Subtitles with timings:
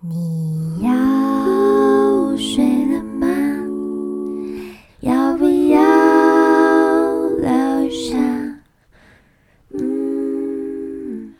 [0.00, 3.26] 你要睡了吗？
[5.00, 5.80] 要不要
[7.38, 8.14] 留下？
[9.70, 11.34] 嗯，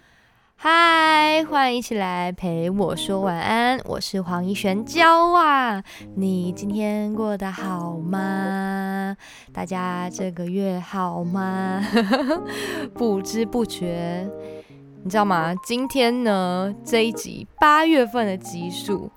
[0.56, 5.84] 嗨，欢迎一起来陪我说晚安，我是黄怡璇娇啊。
[6.14, 9.16] 你今天过得好吗？
[9.52, 11.84] 大家这个月好吗？
[12.95, 14.27] 不知不觉。
[15.07, 15.54] 你知道吗？
[15.62, 19.09] 今天呢，这一集八月份的集数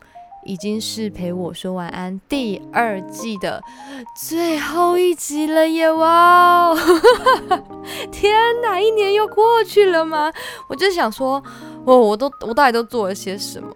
[0.46, 3.60] 已经是陪我说晚安第二季的
[4.16, 5.92] 最后一集了耶！
[5.92, 6.76] 哇，
[8.12, 8.32] 天
[8.62, 10.32] 哪，一年又过去了吗？
[10.70, 11.42] 我就想说，
[11.84, 13.74] 我我都我到底都做了些什么？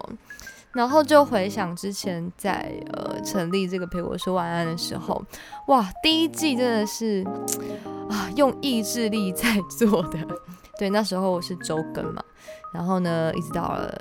[0.72, 5.20] 然后就回想之前在呃成立这个陪我说晚安的时候，
[5.66, 7.26] 哇，第一季真的是
[8.08, 10.20] 啊用意志力在做的。
[10.80, 12.24] 对，那时候我是周更嘛，
[12.74, 13.94] 然后呢，一直到了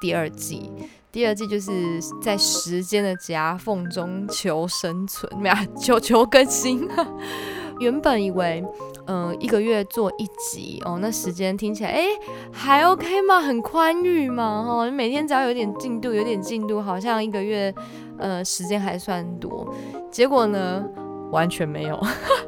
[0.00, 0.70] 第二季，
[1.12, 1.72] 第二季就是
[2.20, 6.88] 在时间的夹缝中求生存，没有求求更新。
[7.78, 8.64] 原本以为，
[9.06, 12.04] 嗯，一个月做一集哦，那时间听起来，哎，
[12.52, 13.40] 还 OK 吗？
[13.40, 17.72] 很宽裕嘛，哈，每天只要有点进度，有点进度，好像一个月，
[18.18, 19.72] 呃，时间还算多。
[20.10, 20.84] 结果呢，
[21.30, 22.00] 完全没有。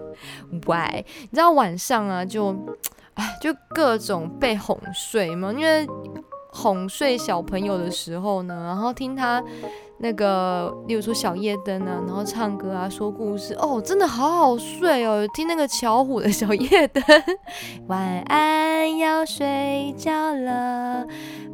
[0.67, 1.05] Why？
[1.23, 2.55] 你知道晚上啊，就。
[3.15, 5.87] 哎，就各种被哄睡嘛，因为
[6.53, 9.43] 哄睡小朋友的时候呢，然后听他
[9.98, 15.27] 那个，例如说小夜灯啊，然后唱歌啊，说故事，哦，真的好好睡哦。
[15.34, 17.03] 听那个巧虎的小夜灯，
[17.89, 21.06] 晚安要睡觉了，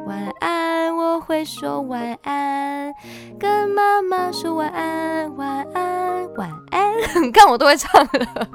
[0.07, 2.93] 晚安我会说晚安，
[3.39, 8.49] 跟妈妈说晚安，晚安晚安， 你看我都会唱了。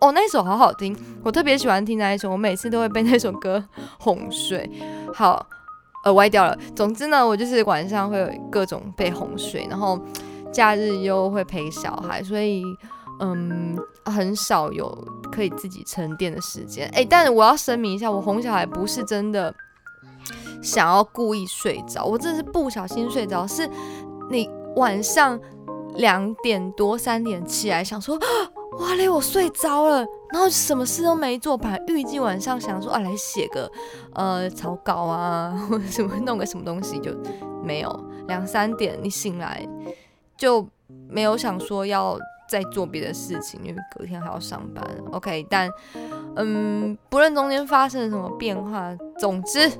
[0.00, 3.62] 哦，那首好好听，我特别喜欢听那一首，我每次都会被那首歌
[3.98, 4.68] 哄睡。
[5.12, 5.46] 好，
[6.04, 6.56] 呃，歪掉了。
[6.74, 10.00] 总之呢，我就是晚上会有各种被哄睡，然后
[10.50, 12.64] 假日又会陪小孩，所以
[13.20, 13.76] 嗯，
[14.06, 14.90] 很少有
[15.30, 16.88] 可以自己沉淀的时间。
[16.94, 19.54] 哎，但是我要声明一下，我哄小孩不是真的
[20.62, 23.68] 想要故意睡着，我真的是不小心睡着，是
[24.30, 25.38] 你晚上
[25.96, 28.18] 两点多三点起来想说。
[28.78, 29.08] 哇嘞！
[29.08, 33.70] 我睡着了，然后什么事都没做，本来预计晚上想说啊来写个
[34.14, 37.12] 呃草稿啊，或者什么弄个什么东西，就
[37.64, 38.04] 没有。
[38.28, 39.66] 两三点你醒来
[40.36, 40.64] 就
[41.08, 42.16] 没有想说要
[42.50, 44.84] 在做别的事情，因为隔天还要上班。
[45.12, 45.70] OK，但
[46.34, 49.70] 嗯，不论中间发生了什么变化，总之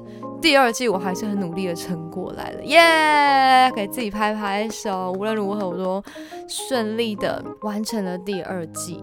[0.40, 3.72] 第二季我还是很努力的撑过来了，耶！
[3.74, 5.10] 给自己拍拍手。
[5.12, 6.02] 无论如何，我都
[6.48, 9.02] 顺利的完成了第二季。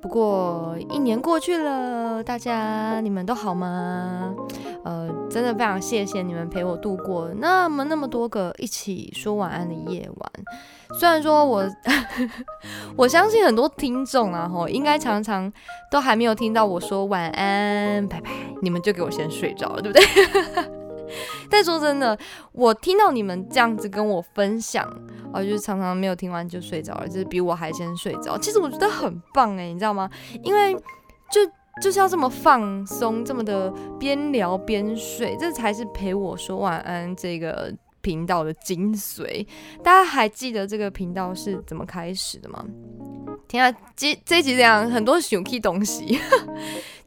[0.00, 4.34] 不过一年过去了，大家你们都好吗？
[4.84, 10.32] 呃，真的非常谢谢你们陪我度过那么那么多个一起说晚安的夜晚。
[10.98, 11.64] 虽然说我
[12.96, 15.50] 我相信很多听众啊，吼，应该常常
[15.90, 18.30] 都还没有听到我说晚安，拜拜，
[18.62, 20.04] 你们就给我先睡着了，对不对？
[21.50, 22.18] 但说真的，
[22.52, 24.84] 我听到你们这样子跟我分享，
[25.32, 28.38] 啊，就是常常没有听完就睡着了，就是比我还先睡着。
[28.38, 30.10] 其实我觉得很棒哎，你知道吗？
[30.42, 30.74] 因为
[31.30, 31.40] 就
[31.82, 39.46] 就是要这么放松，这么的边聊边睡，这才是陪我说晚安这个频道的精髓。
[39.82, 42.64] 大家还记得这个频道是怎么开始的吗？
[43.48, 46.18] 天啊，这这集这样很多熊 key 东西。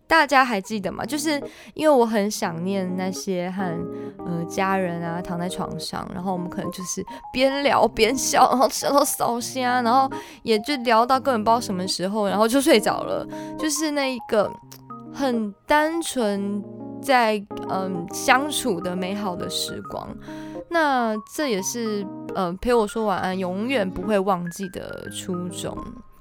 [0.07, 1.06] 大家还记得吗？
[1.06, 1.41] 就是
[1.73, 3.63] 因为我很想念那些和
[4.25, 7.03] 呃家人啊躺在床上，然后我们可能就是
[7.34, 10.09] 边聊边笑，然后笑到烧香，然后
[10.44, 13.28] 也就聊到根本不知道什么时候，然后就睡着了。
[13.59, 14.50] 就是那一个
[15.13, 16.63] 很单纯
[17.01, 20.07] 在嗯相处的美好的时光。
[20.69, 25.78] 那这也是呃陪我说晚安永远不会忘记的初衷。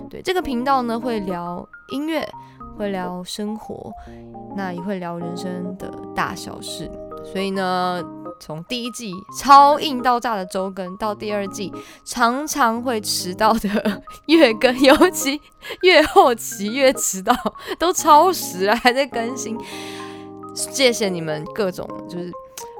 [0.09, 2.29] 对这个频道呢，会聊音乐。
[2.77, 3.93] 会聊生活，
[4.57, 6.91] 那也会聊人生的大小事。
[7.25, 8.01] 所以呢，
[8.39, 11.73] 从第一季超硬到炸的周更，到第二季
[12.05, 13.69] 常常会迟到的
[14.27, 15.41] 月更，尤其
[15.83, 17.34] 越后期越迟到，
[17.78, 19.59] 都超时了还在更新。
[20.55, 22.31] 谢谢你们各种就是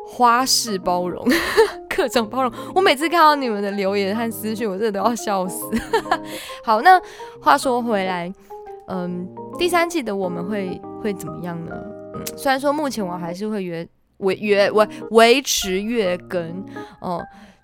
[0.07, 1.27] 花式包容，
[1.95, 2.53] 各种包容。
[2.75, 5.65] 我每次看到你们的留言和私讯，我真的都要笑死。
[6.63, 7.01] 好，那
[7.41, 8.33] 话说回来。
[8.89, 9.29] 嗯，
[9.59, 11.75] 第三季的我们会会怎么样呢？
[12.15, 13.87] 嗯，虽然说目前我还是会约
[14.19, 16.65] 维约维维持月更
[17.01, 17.23] 哦，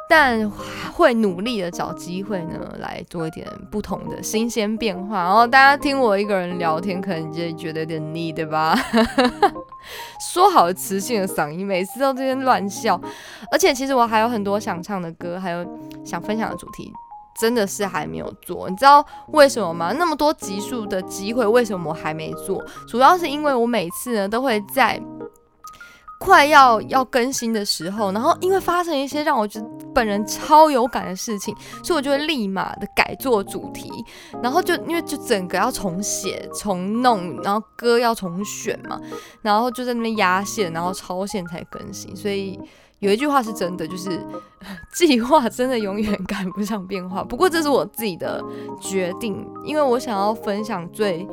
[0.09, 0.51] 但
[0.93, 5.23] 会努力的找机会呢，来做一点不同的新鲜变化。
[5.23, 8.77] 然后大家听我一个人聊天，可能就觉得有点腻，对吧？
[10.33, 13.01] 说好的磁性的嗓音，每次都这边乱笑。
[13.51, 15.67] 而且其实我还有很多想唱的歌，还有
[16.05, 16.93] 想分享的主题，
[17.39, 18.69] 真的是还没有做。
[18.69, 19.93] 你知道为什么吗？
[19.93, 22.65] 那么多集数的机会，为什么我还没做？
[22.89, 25.03] 主要是因为我每次呢都会在。
[26.19, 31.53] 快要要更新的时候，然后因为发生一些让我觉得本人超有感的事情，
[31.83, 33.91] 所以我就会立马的改做主题，
[34.41, 39.01] 然后就因为就整个要重写、重弄，然后歌要重选嘛，
[39.43, 42.15] 然后就在那边压线，然后超线才更新。
[42.15, 42.57] 所以
[43.01, 44.25] 有一句话是真的，就是
[44.93, 47.25] 计划真的永远赶不上变化。
[47.25, 48.43] 不过这是我自己的
[48.81, 51.27] 决定，因为我想要分享最。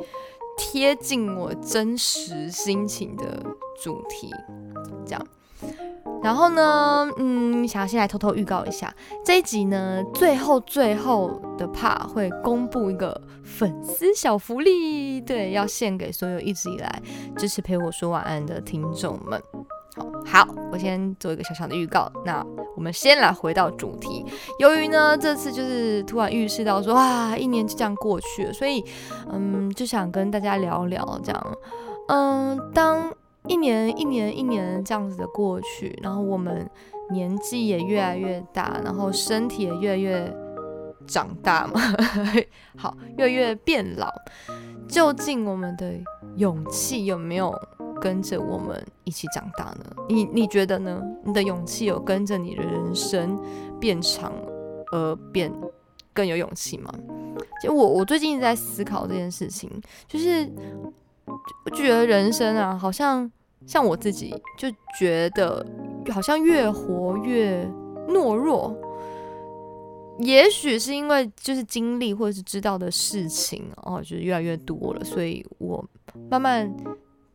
[0.62, 3.42] 贴近我真实心情的
[3.82, 4.30] 主题，
[5.06, 5.26] 这样。
[6.22, 17.02] 然后呢，嗯，想要先来偷偷预告一下这一集呢，最后最后的 part 会公布一个粉丝小福利，对，要献给所有一直以来
[17.38, 19.42] 支持陪我说晚安的听众们。
[20.24, 22.10] 好，我先做一个小小的预告。
[22.24, 22.44] 那
[22.76, 24.24] 我们先来回到主题。
[24.58, 28.84] 由于呢，这次就是突然预示到说，哇，一年就这样过去了，所以，
[29.32, 31.56] 嗯，就想跟大家聊聊这样。
[32.08, 33.12] 嗯，当
[33.46, 36.68] 一年一年一年这样子的过去，然后我们
[37.10, 40.36] 年纪也越来越大，然后身体也越来越
[41.06, 41.80] 长大嘛，
[42.78, 44.08] 好，越来越变老，
[44.88, 45.92] 究竟我们的
[46.36, 47.52] 勇气有没有？
[48.00, 49.84] 跟着我们一起长大呢？
[50.08, 51.02] 你你觉得呢？
[51.24, 53.38] 你的勇气有跟着你的人生
[53.78, 54.32] 变长
[54.92, 55.52] 而变
[56.12, 56.92] 更有勇气吗？
[57.62, 59.70] 就我我最近一直在思考这件事情，
[60.08, 60.50] 就是
[61.64, 63.30] 我觉得人生啊，好像
[63.66, 64.68] 像我自己就
[64.98, 65.64] 觉得
[66.10, 67.64] 好像越活越
[68.08, 68.74] 懦弱。
[70.18, 75.84] 也许是因为就是经历或者是知道的事情哦，就是越来越多了，所以我
[76.28, 76.74] 慢慢。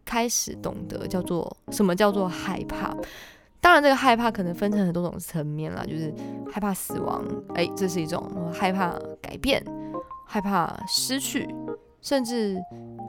[0.06, 2.96] 开始懂得叫做什么叫做害怕，
[3.60, 6.14] 当然这个害怕可能分成很多种层面啦，就是
[6.52, 7.26] 害怕死亡，
[7.56, 8.24] 哎，这是一种
[8.54, 9.66] 害怕改变，
[10.28, 11.50] 害怕失去，
[12.02, 12.56] 甚至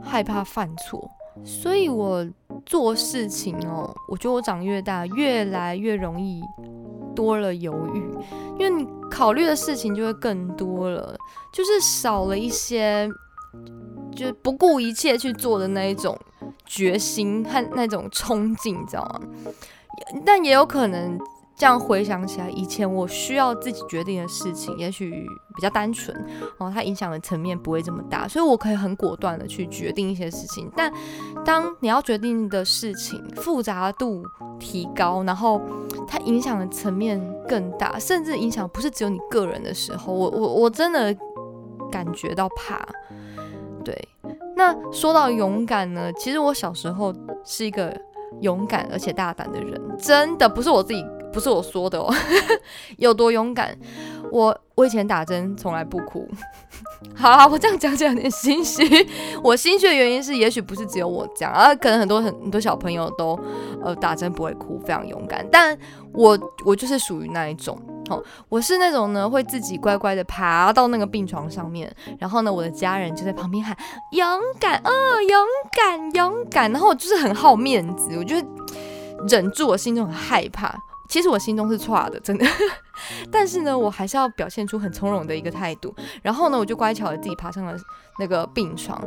[0.03, 1.09] 害怕犯错。
[1.45, 2.27] 所以我
[2.65, 6.41] 做事情哦，我觉得我长越大，越来越容易
[7.15, 8.11] 多了犹豫，
[8.59, 11.15] 因为你考虑的事情就会更多了，
[11.53, 13.07] 就是少了一些，
[14.15, 16.19] 就不顾一切去做的那一种。
[16.67, 19.21] 决心和那种冲劲，你知道吗？
[20.25, 21.19] 但也有可能
[21.57, 26.15] 这样回想起来，以前我需要自己决定的事情，也许比较单纯
[26.59, 30.71] 哦，它影响的层面不会这么大，所以我可以很果断的去决定一些事情。
[30.77, 30.93] 但
[31.47, 34.23] 当你要决定的事情复杂度
[34.59, 35.63] 提高，然后
[36.07, 37.19] 它影响的层面
[37.49, 41.17] 更大，甚至影响不是只有你个人的时候，我我我真的
[41.91, 42.87] 感觉到怕，
[43.83, 44.09] 对。
[44.57, 47.15] 那说到勇敢呢，其实我小时候
[47.45, 47.95] 是一个
[48.41, 51.05] 勇敢而且大胆的人，真的不是我自己，
[51.37, 52.11] 不是我说的哦。
[52.97, 53.77] 有多勇敢？
[54.33, 56.27] 我我以前打针从来不哭。
[57.15, 59.07] 好，我这样讲起来有点心虚。
[59.45, 63.39] 我心虚的原因是，也许不是只有我讲，而可能很多很很多小朋友都
[63.85, 65.47] 呃打针不会哭，非常勇敢。
[65.53, 65.77] 但
[66.15, 67.79] 我我就是属于那一种。
[68.09, 73.77] 哦，我是那种呢，会自己乖乖的爬到那个病床上面，然后呢，我的家人就在旁边喊
[74.13, 74.91] 勇敢哦，
[75.29, 75.45] 勇
[75.77, 76.73] 敢，勇敢。
[76.73, 78.37] 然后我就是很好面子，我就
[79.29, 80.73] 忍住我心中很害怕。
[81.09, 82.47] 其实我心中是错的，真的。
[83.31, 85.95] 但是呢，我还是要表现出很从容的一个态度。
[86.23, 87.77] 然后呢，我就乖巧的自己爬上了
[88.19, 89.03] 那个病床，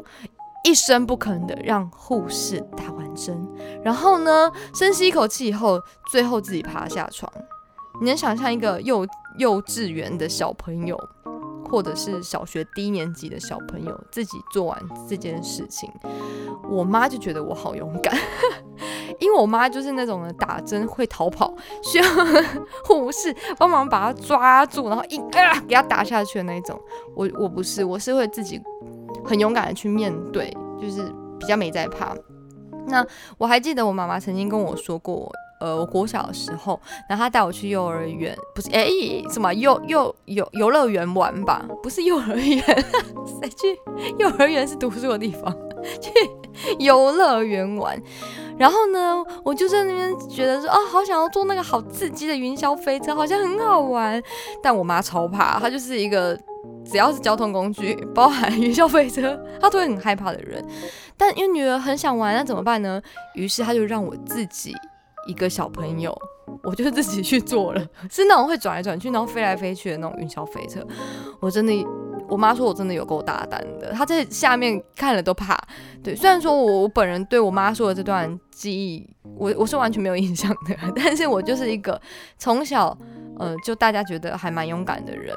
[0.64, 3.48] 一声不吭的让护士打完针。
[3.84, 5.82] 然后呢，深吸一口气以后，
[6.12, 7.32] 最后自己爬下床。
[8.02, 9.06] 你能想象一个幼
[9.38, 10.98] 幼稚园的小朋友，
[11.70, 15.92] 或者是小学低年级的小朋友自己做完这件事情？
[16.70, 18.16] 我妈就觉得我好勇敢，
[19.20, 22.04] 因为我妈就是那种打针会逃跑，需要
[22.86, 26.80] 护士帮忙把他抓住，然后一啊给他打下去的那种。
[27.16, 28.62] 我我不是，我是会自己
[29.24, 31.04] 很勇敢的去面对，就是
[31.40, 32.16] 比较没在怕。
[32.88, 33.06] 那
[33.38, 35.32] 我还记得我妈妈曾经跟我说过。
[35.62, 38.88] 呃，我国小的时候，然后她带我去幼儿园，不是，哎，
[39.30, 41.66] 什么幼幼游游乐园玩吧？
[41.84, 42.64] 不是幼儿园，
[43.42, 43.78] 谁去
[44.18, 45.54] 幼儿园是读书的地方，
[46.00, 46.14] 去
[46.80, 48.02] 游乐园玩。
[48.60, 54.22] 然后呢，我就在那边觉得说，啊，好想要坐那个好刺激的云霄飞车，好像很好玩。
[54.62, 56.38] 但我妈超怕，她就是一个
[56.84, 60.64] 只要是交通工具，包含 云霄飞车，她都会很害怕的人。
[61.16, 63.02] 但因为女儿很想玩，那怎么办呢？
[63.34, 64.76] 于是她就让我自己。
[65.28, 66.16] 一个小朋友，
[66.64, 70.86] 我就自己去做了， 是那种会转来转去，然后飞来飞去的那种云霄飞车。
[71.40, 71.74] 我真的，
[72.28, 75.58] 我妈说我真的有够大胆的，她在下面看了都怕。
[76.04, 79.08] 对，虽然说我我本人对我妈说的这段记忆，
[79.38, 82.02] 我我是完全没有印象的， 但是我就是一个
[82.38, 82.98] 从小。
[83.40, 85.34] 呃，就大家觉得还蛮勇敢的人。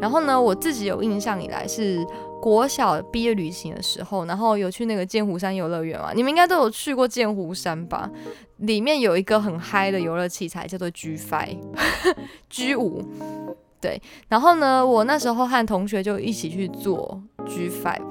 [0.00, 1.98] 然后呢，我自己有印象以来是
[2.42, 6.12] 国小毕业旅行的时候，然后有去那个剑湖山游乐园嘛。
[6.12, 8.10] 你们应该都有去过剑湖山吧？
[8.56, 13.00] 里面有一个很嗨的游乐器材，叫做 G Five，G 五。
[13.80, 14.02] 对。
[14.26, 18.02] 然后呢，我那时候和同学就一起去做 G Five，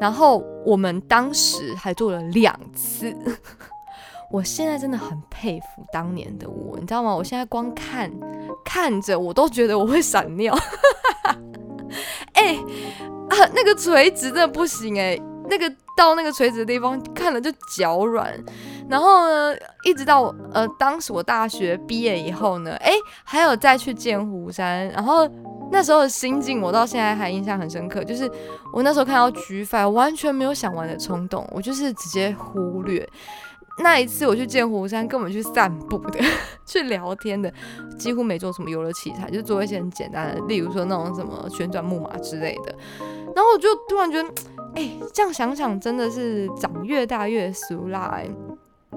[0.00, 3.14] 然后我们当时还做了两次。
[4.32, 7.14] 我现在真的很佩服当年的我，你知道吗？
[7.14, 8.10] 我现在光看
[8.64, 10.56] 看着我都觉得我会闪尿。
[12.32, 12.54] 哎
[13.28, 15.20] 啊，那个垂直真的不行哎，
[15.50, 18.32] 那个到那个垂直的地方看了就脚软。
[18.88, 22.92] 然后呢，一直到呃，当时我大学毕业以后呢，哎，
[23.24, 25.28] 还有再去剑湖山，然后
[25.70, 28.30] 那时候的心境我到现在还印象很深刻，就是
[28.72, 33.06] 我那时候看到菊发，完全没有想玩的冲动，我就是直接忽略。
[33.78, 36.20] 那一次我去剑湖山，跟我们去散步的，
[36.66, 37.52] 去聊天的，
[37.98, 42.74] 几乎没做什么游乐器材，就做一些很简单的，例如说那种什么旋转木马之类的。
[43.34, 44.28] 然后我就突然觉得，
[44.76, 48.20] 哎，这样想想真的是长越大越俗啦。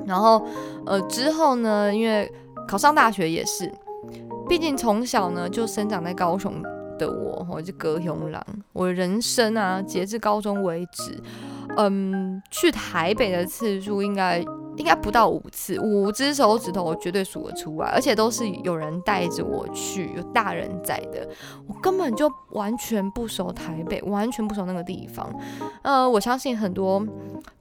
[0.05, 0.45] 然后，
[0.85, 2.29] 呃，之后呢，因为
[2.67, 3.71] 考上大学也是，
[4.49, 6.61] 毕竟从小呢就生长在高雄
[6.99, 11.17] 的我，我就隔雄狼，我人生啊，截至高中为止，
[11.77, 14.43] 嗯，去台北的次数应该。
[14.77, 21.27] 应该不到五次，五只手指头我绝对数得出来，而且都是有人带着我去，有大人在的。
[21.67, 25.33] 我根本就完全不熟台北，完全不熟那个地方。
[25.81, 27.05] 呃，我相信很多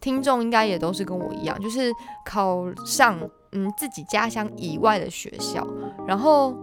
[0.00, 1.92] 听众应该也都是跟我一样，就是
[2.24, 3.18] 考上
[3.52, 5.66] 嗯自己家乡以外的学校，
[6.06, 6.54] 然后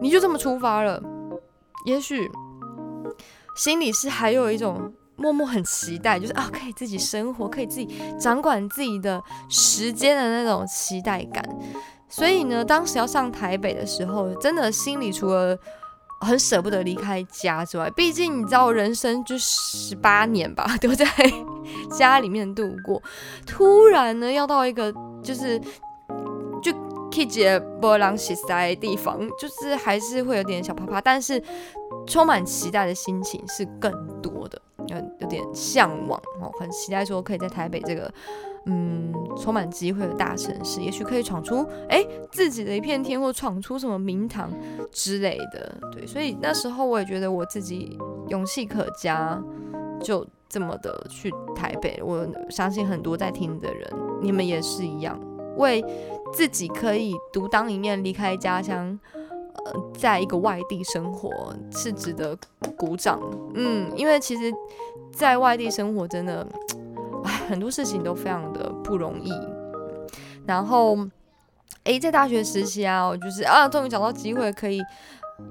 [0.00, 1.02] 你就这么出发了，
[1.86, 2.28] 也许
[3.56, 4.92] 心里是还有一种。
[5.22, 7.88] 默默很期待，就是啊，可以自己生活，可以自己
[8.18, 11.44] 掌管自己的时间的那种期待感。
[12.08, 15.56] 所以呢，当时要上台北的时候，真的心里除了
[16.20, 21.06] 很舍不得离开家之外，毕竟你知道，人生就十八年吧， 都在
[21.96, 23.00] 家里面度过。
[23.46, 25.58] 突然呢，要到一个就是
[26.60, 26.72] 就
[27.10, 31.42] 可以接波浪洗塞的地方，就是还是会有点小怕怕，但是
[32.06, 34.60] 充满期待的心情是更多的。
[35.18, 38.12] 有点向往哦，很期待说可以在台北这个
[38.66, 44.50] 嗯充满机会的大城市，也许可以闯出哎自己的一片天，或闯出什么名堂
[44.90, 45.78] 之类的。
[45.92, 49.42] 对，所以那时候我也觉得我自己勇气可嘉，
[50.00, 52.00] 就这么的去台北。
[52.02, 55.18] 我相信很多在听的人，你们也是一样，
[55.56, 55.84] 为
[56.32, 58.98] 自己可以独当一面离开家乡。
[59.54, 62.36] 呃，在一个外地生活是值得
[62.76, 63.20] 鼓掌，
[63.54, 64.52] 嗯，因为其实，
[65.12, 66.46] 在外地生活真的，
[67.48, 69.30] 很多事情都非常的不容易。
[70.46, 70.96] 然后，
[71.84, 74.80] 哎，在大学实习啊，我就是啊，终于找到机会，可以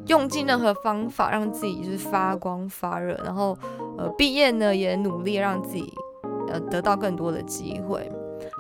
[0.08, 3.16] 用尽任何方法让自己就是发光发热。
[3.24, 3.58] 然后，
[3.98, 5.94] 呃，毕业呢也努力让自己
[6.50, 8.12] 呃得到更多的机会。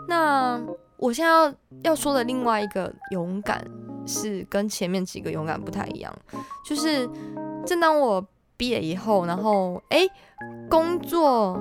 [0.07, 0.61] 那
[0.97, 3.65] 我现在要要说的另外一个勇敢。
[4.07, 6.13] 是跟前面几个勇敢不太一样，
[6.65, 7.09] 就是
[7.65, 8.25] 正当我
[8.57, 10.07] 毕业以后，然后哎
[10.69, 11.59] 工作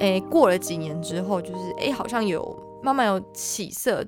[0.00, 4.04] 哎过了几年之后，就是哎好像有慢慢有起色，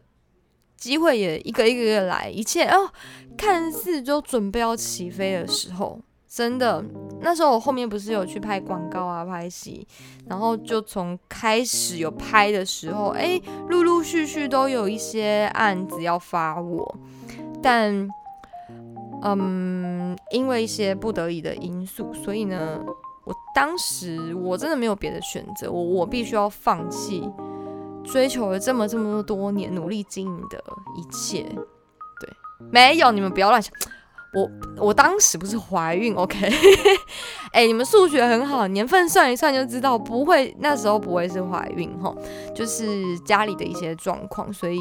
[0.77, 2.91] 机会也一个一个个来，一切哦
[3.37, 6.85] 看似就准备要起飞的时候，真的
[7.21, 9.87] 那时候我后面不是有去拍广告啊拍戏，
[10.27, 16.97] 然后就从开始有拍的时候，哎陆陆续续都有一些案子要发我。
[17.63, 18.09] 但，
[19.23, 22.81] 嗯，因为一些不得已的因素，所以呢，
[23.25, 27.29] 我当时我真的没有别的选择，我我必须要放弃
[28.05, 30.63] 追求了这么这么多年努力经营的
[30.97, 31.43] 一切。
[32.21, 32.31] 对，
[32.71, 33.73] 没有，你们不要乱想。
[34.35, 36.51] 我我当时不是怀孕，OK？
[37.51, 42.15] 哎，你们数学很好，年份算一算就知道，不会那时候不会是怀孕哈，
[42.55, 44.79] 就是家里的一些状况，所以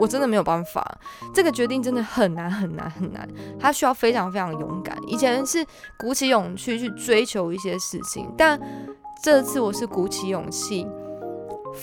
[0.00, 0.84] 我真的没有办法，
[1.32, 3.26] 这个决定真的很难很难很难，
[3.58, 4.98] 它需要非常非常勇敢。
[5.06, 5.64] 以前是
[5.96, 8.60] 鼓起勇气去追求一些事情，但
[9.22, 10.84] 这次我是鼓起勇气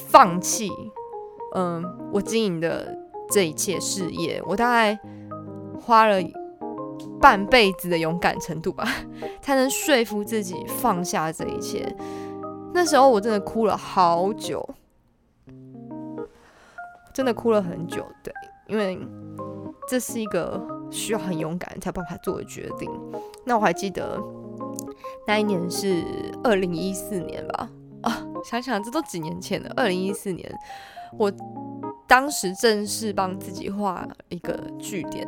[0.10, 0.70] 放弃，
[1.56, 1.82] 嗯，
[2.12, 2.94] 我经营的
[3.32, 5.00] 这一切事业，我大概
[5.80, 6.20] 花了。
[7.20, 8.88] 半辈子的勇敢程度吧，
[9.42, 11.96] 才能说服自己放下这一切。
[12.74, 14.68] 那时候我真的哭了好久，
[17.14, 18.06] 真的哭了很久。
[18.22, 18.34] 对，
[18.68, 19.00] 因为
[19.88, 22.90] 这是一个需要很勇敢才办法做的决定。
[23.46, 24.20] 那我还记得
[25.26, 26.04] 那一年是
[26.44, 27.70] 二零一四年吧，
[28.02, 29.72] 啊，想想这都几年前了。
[29.78, 30.52] 二零一四年，
[31.18, 31.32] 我
[32.08, 35.26] 当时正式帮自己画一个句点，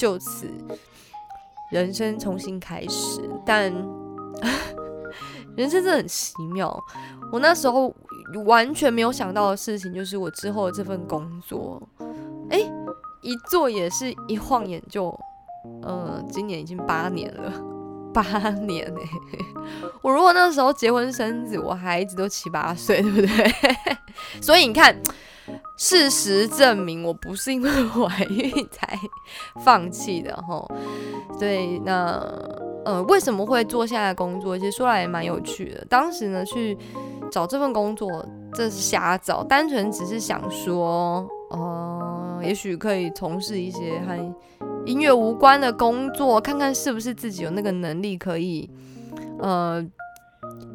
[0.00, 0.50] 就此
[1.70, 3.20] 人生重新开始。
[3.44, 3.70] 但
[5.56, 6.74] 人生真的很奇妙，
[7.30, 7.94] 我那时候
[8.46, 11.82] 完全没有想到的事情，就是我之后的这份工作，
[12.48, 12.58] 哎、
[13.20, 15.14] 一做也是一晃眼就，
[15.82, 17.52] 呃，今年已经八年了，
[18.14, 19.02] 八年哎、
[20.00, 23.54] 我如果那时候结婚生子，我孩子都七八岁，对不对？
[24.40, 24.96] 所以你看，
[25.76, 28.98] 事实证明我不是因为怀孕才
[29.64, 30.66] 放弃的哈。
[31.38, 32.22] 对，那
[32.84, 34.58] 呃，为什么会做现在工作？
[34.58, 35.84] 其实说来也蛮有趣的。
[35.88, 36.76] 当时呢，去
[37.30, 38.08] 找这份工作，
[38.52, 44.34] 这是瞎找，单纯只是想说，呃，也许可以从事一些和
[44.86, 48.68] 音乐无关的工作，看看是不是自己有那个能力可以，
[49.38, 49.82] 呃，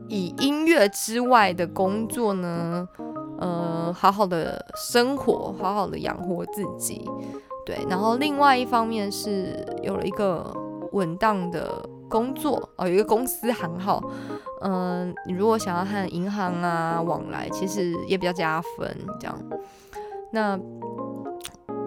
[0.07, 2.87] 以音乐之外的工作呢，
[3.39, 7.07] 呃，好好的生活，好好的养活自己。
[7.65, 10.55] 对，然后另外一方面是有了一个
[10.91, 11.67] 稳当的
[12.07, 14.03] 工作哦，有一个公司行号，
[14.61, 18.95] 嗯、你如果想要和银行啊往来，其实也比较加分。
[19.19, 19.37] 这样，
[20.31, 20.59] 那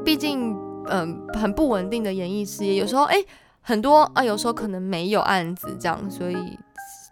[0.05, 0.57] 毕竟
[0.91, 3.23] 嗯、很不稳定的演艺事业，有时候哎、
[3.61, 6.37] 很多啊，有时候可能没有案子这样，所以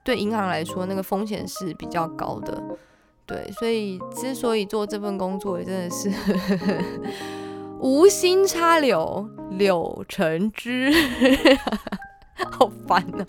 [0.03, 2.61] 对银行来说那个风险是比较高的。
[3.27, 6.11] 对，所以之所以做这份工作，也真的是
[7.81, 10.93] 无心插柳柳成枝，
[12.53, 13.27] 好烦呢、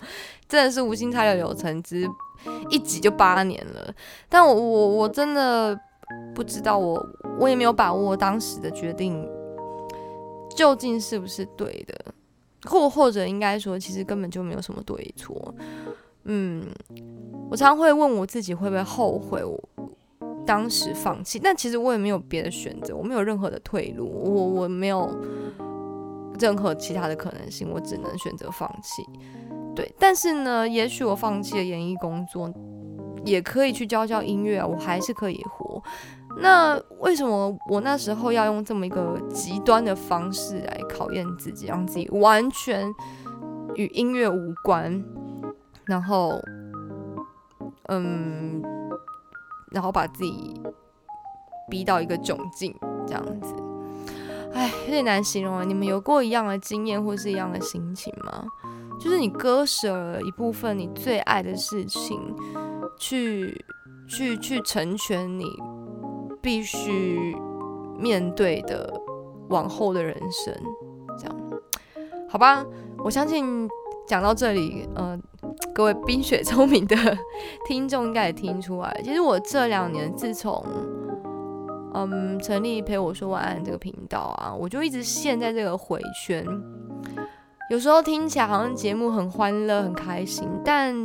[0.48, 2.08] 真的是无心插柳柳成枝，
[2.70, 3.92] 一挤就八年了。
[4.28, 5.78] 但我我我真的
[6.34, 7.04] 不知道我，
[7.38, 9.28] 我也没有把握当时的决定
[10.56, 12.14] 究竟是不是对的，
[12.68, 15.54] 或或者应该说，其实根本就没有什么对错。
[16.24, 16.62] 嗯，
[17.50, 19.58] 我常常会问我自己会不会后悔我
[20.46, 25.14] 当时放弃，但其实我也没有别的选择，我没有任何的退路，我我没有
[26.38, 29.02] 任何其他的可能性，我只能选择放弃。
[29.74, 32.52] 对，但是呢，也许我放弃了演艺工作，
[33.24, 35.82] 也可以去教教音乐，我还是可以活。
[36.40, 42.88] 那为什么我那时候要用这么一个极端的方式来考验自己，让自己完全
[43.74, 45.04] 与音乐无关，
[45.88, 46.38] 然后，
[47.88, 48.62] 嗯，
[49.72, 50.60] 然后把自己
[51.70, 52.74] 逼到一个窘境，
[53.06, 53.54] 这样子，
[54.52, 55.64] 哎，有点难形容啊。
[55.64, 58.44] 你们有过一样的经验或是一样的心情吗？
[59.00, 62.20] 就是你割舍了一部分你最爱的事情，
[62.98, 63.64] 去
[64.08, 65.44] 去去成全你
[66.42, 67.36] 必须
[67.96, 68.92] 面对的
[69.50, 70.54] 往后的人生，
[71.16, 71.36] 这样，
[72.28, 72.66] 好吧？
[73.04, 73.68] 我相信
[74.08, 75.18] 讲到这里，呃，
[75.74, 76.96] 各位冰雪聪明的
[77.68, 80.64] 听众应该也听出来，其实我这两年自从
[81.92, 86.44] 嗯成立陪我说晚安这个频道啊，我就一直陷在这个回圈。
[87.70, 90.96] 有时候听起来好像节目很欢乐、很开心，但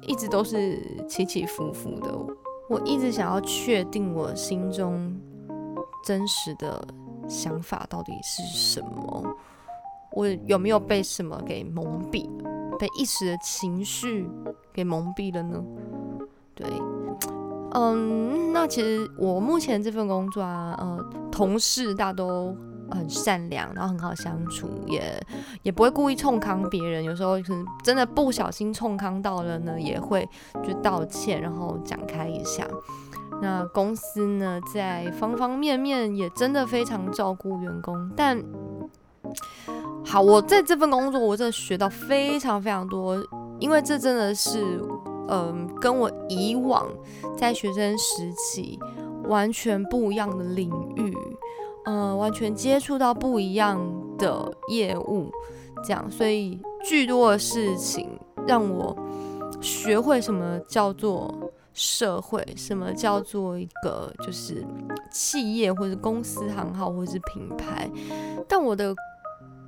[0.00, 2.10] 一直都是起起伏伏的。
[2.70, 5.14] 我一直想要确定我心中
[6.02, 6.82] 真实的
[7.28, 9.36] 想法到底是什么，
[10.14, 12.26] 我有没有被什么给蒙蔽，
[12.78, 14.28] 被一时的情绪
[14.72, 15.62] 给蒙蔽了呢？
[16.54, 16.66] 对，
[17.72, 22.56] 嗯，那其实我目前这份工作啊，呃，同事大都
[22.90, 25.02] 很善良，然后很好相处，也
[25.62, 27.02] 也不会故意冲康别人。
[27.02, 30.28] 有时候可能真的不小心冲康到了呢，也会
[30.62, 32.64] 就道歉，然后讲开一下。
[33.42, 38.40] 那公司呢，在方方面面也真的非常照顾员工，但
[40.04, 43.16] 好，我在这份工作，我真的学到非常非常多，
[43.58, 44.80] 因为这真的是，
[45.28, 46.86] 嗯、跟我以往
[47.36, 48.78] 在学生时期
[49.24, 51.16] 完全不一样的领域，
[51.86, 53.80] 呃，完全接触到不一样
[54.18, 55.32] 的业务，
[55.82, 58.08] 这样，所以巨多的事情
[58.46, 58.94] 让我
[59.60, 61.32] 学会什么叫做
[61.72, 64.64] 社会，什么叫做一个就是
[65.10, 67.90] 企业或者公司行号或者是品牌，
[68.46, 68.94] 但我的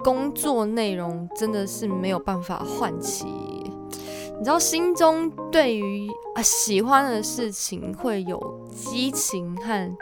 [0.07, 8.41] 工作内容真的是没有办法唤起，你知道，心中对于啊喜欢的事情会有
[8.71, 9.97] 激情和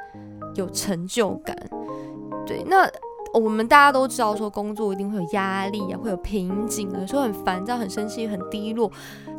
[0.57, 1.57] 有成就感。
[2.45, 2.87] 对，那
[3.35, 8.91] 我们大家都知道说工作一定会有压力啊，会有瓶颈啊，有时候很烦躁、很生气、很低落，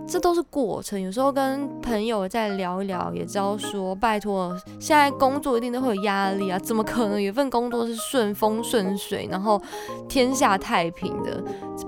[0.05, 0.99] 这都是过程。
[0.99, 9.62] 有时候跟朋友再聊一聊，也知道说，拜托，现在工作一定都会有压力啊，怎么可能有份工作是顺风顺水，然后
[10.10, 11.41] 天下太平的？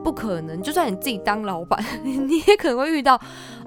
[0.03, 0.61] 不可能。
[0.61, 3.19] 就算你自己当老板， 你也可能会遇到，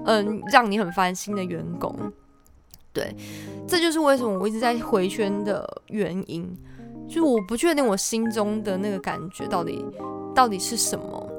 [0.05, 1.95] 嗯，让你很烦心的员工。
[2.91, 3.15] 对，
[3.67, 6.57] 这就是为什么我一直在回圈的原因。
[7.11, 9.85] 就我不确定我心中的那个感觉到底
[10.33, 11.29] 到底是什么，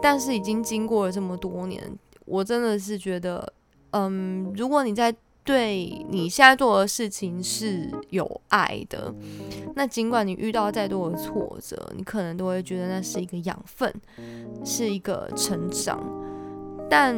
[0.00, 1.82] 但是已经经过了这么多年，
[2.24, 3.52] 我真的是觉得，
[3.90, 5.14] 嗯，如果你在
[5.44, 9.14] 对你现在做的事情是有爱的，
[9.74, 13.92] 那尽管你遇到再多的挫折，你可能都会觉得那是一个养分，
[14.64, 16.00] 是一个成长。
[16.88, 17.14] 但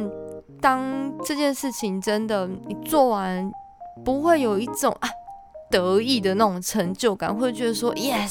[0.59, 3.49] 当这件事情真的你做完，
[4.03, 5.09] 不会有一种啊。
[5.71, 8.29] 得意的那种成就感，会觉得说 yes，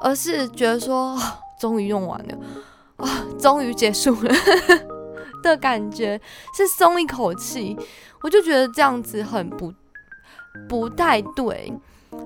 [0.00, 1.16] 而是觉得说
[1.60, 2.38] 终于用完了
[2.96, 4.34] 啊，终于结束了
[5.42, 6.20] 的感觉，
[6.56, 7.76] 是松一口气。
[8.22, 9.72] 我就觉得这样子很不
[10.68, 11.72] 不太对，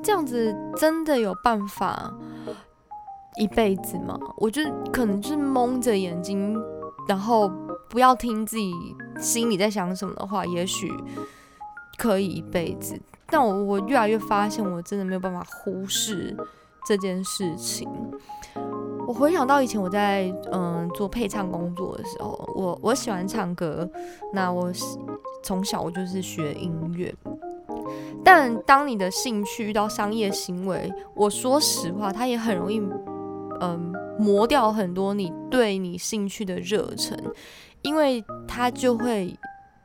[0.03, 2.15] 这样子真的有办法
[3.37, 4.17] 一辈子吗？
[4.37, 6.57] 我就可能就是蒙着眼睛，
[7.09, 7.51] 然后
[7.91, 8.73] 不要听自己
[9.19, 10.89] 心里在想什么的话，也许
[11.97, 13.01] 可以一辈子。
[13.31, 16.35] 但我我越来越发现，我真的没有办法忽视
[16.87, 17.87] 这件事情。
[19.07, 23.89] 我回想到以前我在嗯做配唱工作的时候，我我喜欢唱歌，
[24.33, 24.73] 那我
[25.43, 27.15] 从小我就是学音乐。
[28.25, 32.81] 但当你的兴趣遇到商业行为，我说实话，它也很容易
[33.61, 37.19] 嗯磨掉很多你对你兴趣的热忱，
[37.83, 39.37] 因为它就会。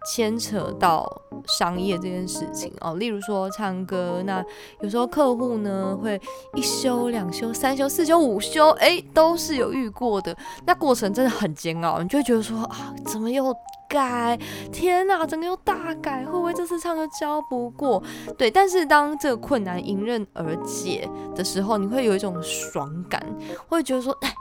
[0.06, 1.10] 牵扯到
[1.48, 4.44] 商业这件事情哦，例如说唱歌，那
[4.82, 6.20] 有时候客户呢会
[6.56, 10.36] 一休、两休、三休、四休、五休，哎，都是有遇过的。
[10.66, 13.56] 那过程真的很煎熬，你就会觉得说啊，怎么又
[13.88, 14.38] 改？
[14.72, 18.02] 天呐，整个又大改，会不会这次唱歌教不过？
[18.38, 23.24] 对，但是当这个困难迎刃而解的时候，你会有一种爽感，
[23.68, 24.34] 会觉得说，哎，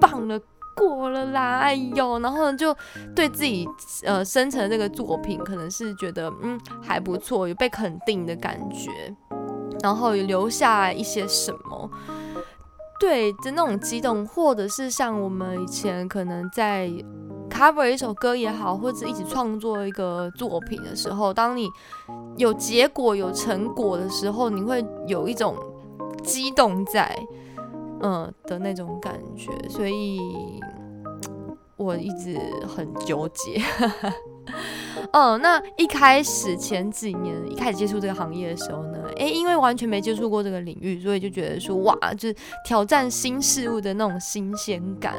[0.00, 0.40] 棒了。
[0.78, 2.74] 过了啦，哎呦，然后就
[3.14, 3.68] 对自己
[4.04, 8.90] 呃生成这个作品，可能是觉得嗯还不错，有被肯定的感觉，
[9.82, 11.90] 然后也留下一些什么，
[13.00, 16.90] 对的那种激动，或者是像我们以前可能在
[17.50, 21.68] cover 一首歌也好，或者一起创作一个作品的时候，当你
[22.36, 25.56] 有结果有成果的时候，你会有一种
[26.22, 27.18] 激动在。
[28.02, 30.18] 嗯的那种感觉，所以
[31.76, 33.60] 我一直很纠结。
[35.12, 45.14] 嗯， 那一开始前几年一开始接触这个行业的时候呢，诶，因为完全没接触过这个领域，所以就觉得说哇，就是挑战新事物的那种新鲜感，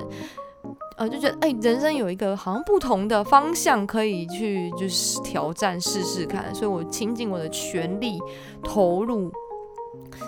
[0.97, 8.17] 呃，就觉得诶，人生有一个好像不同的方向可以去就是挑战试试看，所以我倾尽我的全力
[8.63, 9.31] 投入。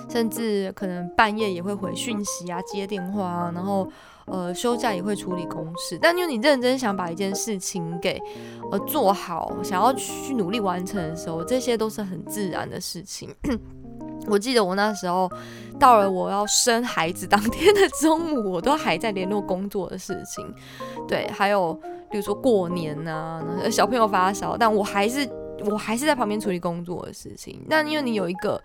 [0.10, 3.88] 甚至可能半夜也会回讯息啊，接电话啊，然后
[4.26, 5.98] 呃休假也会处理公事。
[6.02, 8.22] 但因为你认真想把一件事情给
[8.72, 13.34] 呃做好，想要去努力完成的时候，这些都是很自然的事情。
[14.28, 15.28] 我记得我那时候
[15.80, 20.46] 到了我要生孩子当天的中午，我都还在联络工作的事情。
[21.08, 21.74] 对，还有
[22.12, 25.28] 比如说过年呐，小朋友发烧，但我还是
[25.66, 27.66] 我还是在旁边处理工作的事情。
[27.68, 28.62] 那因为你有一个。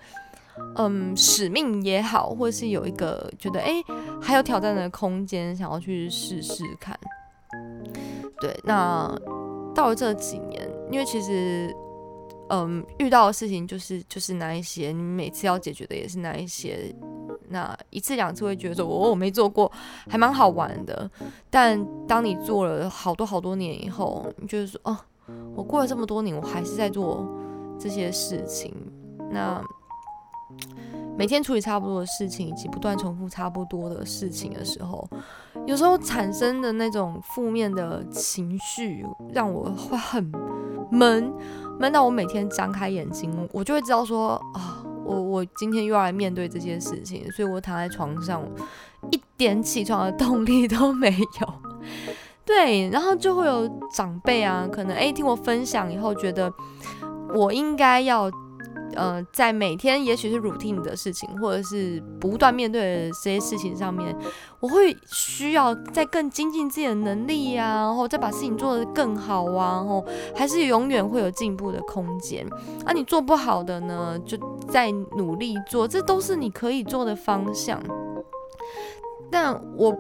[0.77, 3.83] 嗯，使命也好，或是有一个觉得哎，
[4.21, 6.99] 还有挑战的空间，想要去试试看。
[8.41, 9.15] 对，那
[9.75, 11.75] 到了这几年，因为其实
[12.51, 16.95] 嗯，遇到的事情就是就是那一些，你每次要解决的也是那一些，
[17.49, 19.71] 那一次两次会觉得说，我我没做过，
[20.09, 21.11] 还蛮好玩的。
[21.51, 24.99] 但当你做了好多好多年以后，你就是说，哦，
[25.55, 27.27] 我过了这么多年，我还是在做
[27.79, 28.75] 这些事情，
[29.31, 29.63] 那。
[31.19, 35.09] 每天处理差不多的事情，以及不断重复差不多的事情的时候，
[35.67, 40.31] 有时候产生的那种负面的情绪，让我会很
[40.91, 41.33] 闷，
[41.81, 48.43] 闷到我每天张开眼睛，我就会知道说啊，我我今天又要来面对这些事情，所以我躺在床上，
[49.11, 51.55] 一点起床的动力都没有。
[52.45, 56.53] 对，然后就会有长辈啊，可能诶听我分享以后，觉得
[57.35, 58.31] 我应该要。
[58.97, 64.17] 呃，在每天也许是 routine 的事情，或者是不断面对这些事情上面，
[64.59, 70.05] 我会需要再更精进自己的能力呀，然后再把事情做得更好啊，然后
[70.35, 72.47] 还是永远会有进步的空间。
[72.85, 74.37] 啊，你做不好的呢，就
[74.69, 77.81] 在努力做，这都是你可以做的方向。
[79.31, 79.95] 但我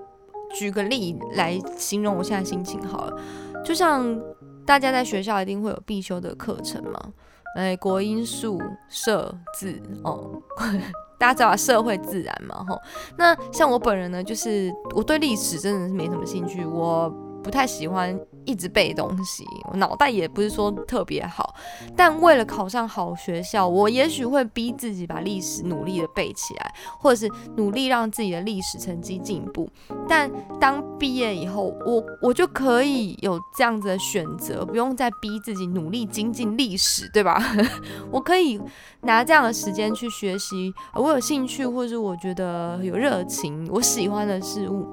[0.57, 3.21] 举个例来形容我现在心情好了，
[3.65, 4.19] 就像
[4.65, 7.13] 大家在学校一定会有必修的课程嘛，
[7.57, 10.31] 哎，国音数社字哦，
[11.19, 12.79] 大家知道社会自然嘛，吼。
[13.17, 17.09] 那像我本人呢，就是我对历史真的是没什么兴趣，我
[17.43, 18.19] 不太喜欢。
[18.47, 21.55] 一直背东西，我脑袋也不是说特别好，
[21.97, 29.69] 但为了考上好学校，我也许会逼自己把历史努力的背起来，或者是努力让自己的历史成绩进步。
[30.09, 30.31] 但
[30.61, 37.43] 当毕业以后，我我就可以有这样子的选择，不用再逼自己努力精进历史，对吧？
[38.11, 38.61] 我可以
[39.03, 44.87] 拿这样的时间去学习我有兴趣或者我觉得有热情、我喜欢的事物，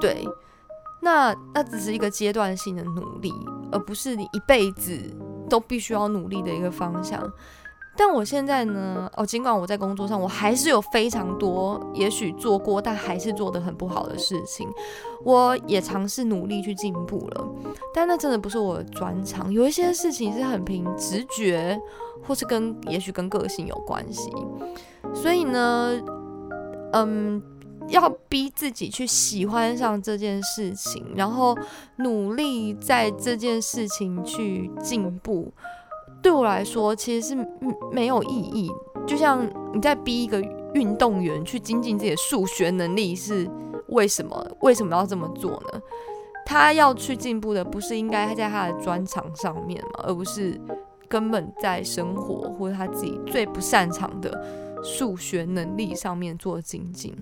[0.00, 0.26] 对。
[1.06, 3.32] 那那只是一个阶段性的努力，
[3.70, 4.98] 而不是你一辈子
[5.48, 7.32] 都必须要努力的一个方向。
[7.96, 14.68] 但我现在呢，哦，尽管我在工作上我还是有非常多，也许做过但还是做的很不好的事情，
[15.24, 17.48] 我也尝试努力去进步了。
[17.94, 21.80] 但那真的不是我的专长，有一些事情是很凭直觉，
[22.26, 24.28] 或是跟也许跟个性有关系。
[25.14, 26.00] 所以呢，
[26.94, 27.40] 嗯。
[27.88, 31.56] 要逼自己去喜欢上这件事情，然后
[31.96, 35.52] 努力在这件事情去进步，
[36.22, 37.48] 对我来说其实是
[37.92, 38.70] 没有意义。
[39.06, 40.40] 就像你在逼一个
[40.74, 43.48] 运动员去精进自己的数学能力，是
[43.88, 44.44] 为什么？
[44.60, 45.80] 为什么要这么做呢？
[46.44, 50.04] 他要去进步的，不是应该他在他的专长上面吗？
[50.04, 50.60] 而不是
[51.08, 54.44] 根本在生活或者他自己最不擅长的
[54.82, 57.14] 数学能力上面做精进。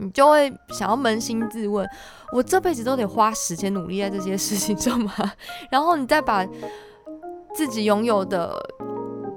[0.00, 1.84] 你就会想要扪心自问：
[2.32, 5.12] 我这辈子都得花时间努力在这些事情上吗？
[5.70, 6.46] 然后你再把
[7.52, 8.56] 自己拥有的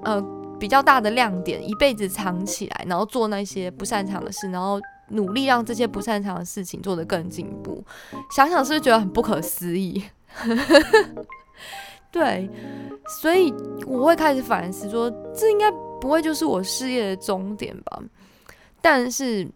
[0.04, 0.24] 呃
[0.60, 7.84] 比较大的亮点一辈子藏起来，然后做那些不擅长的事，然后努力让这些不擅长的事情做得更进步。
[8.36, 10.04] 想想是不是觉得很不可思议？
[12.12, 12.47] 对，
[13.21, 13.52] 所以
[13.88, 18.00] 我会开始反思说，这应该不会就是我事业的终点吧？
[18.80, 19.50] 但是。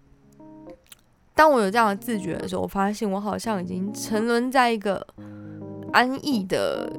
[1.36, 5.06] 当我有这样的自觉的时候，我发现我好像已经沉沦在一个
[5.92, 6.90] 安逸的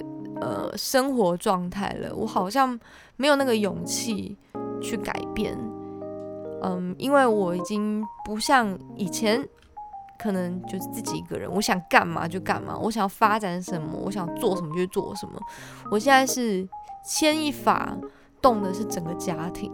[0.43, 2.15] 呃生活状态了。
[2.15, 2.79] 我好像
[3.17, 4.37] 没有那个勇气
[4.79, 5.59] 去改变，
[6.63, 9.43] 嗯，因为我已经不像以前，
[10.19, 15.41] 可能就是自己一个人，我想干嘛就干嘛，我想要发展什么，我想做什么就做什么。
[15.91, 16.69] 我现在是
[17.03, 17.97] 牵一发
[18.43, 19.73] 动的是整个家庭，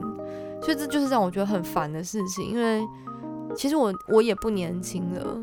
[0.61, 2.81] 所以这就是让我觉得很烦的事情，因为。
[3.55, 5.37] 其实我我也不年轻了，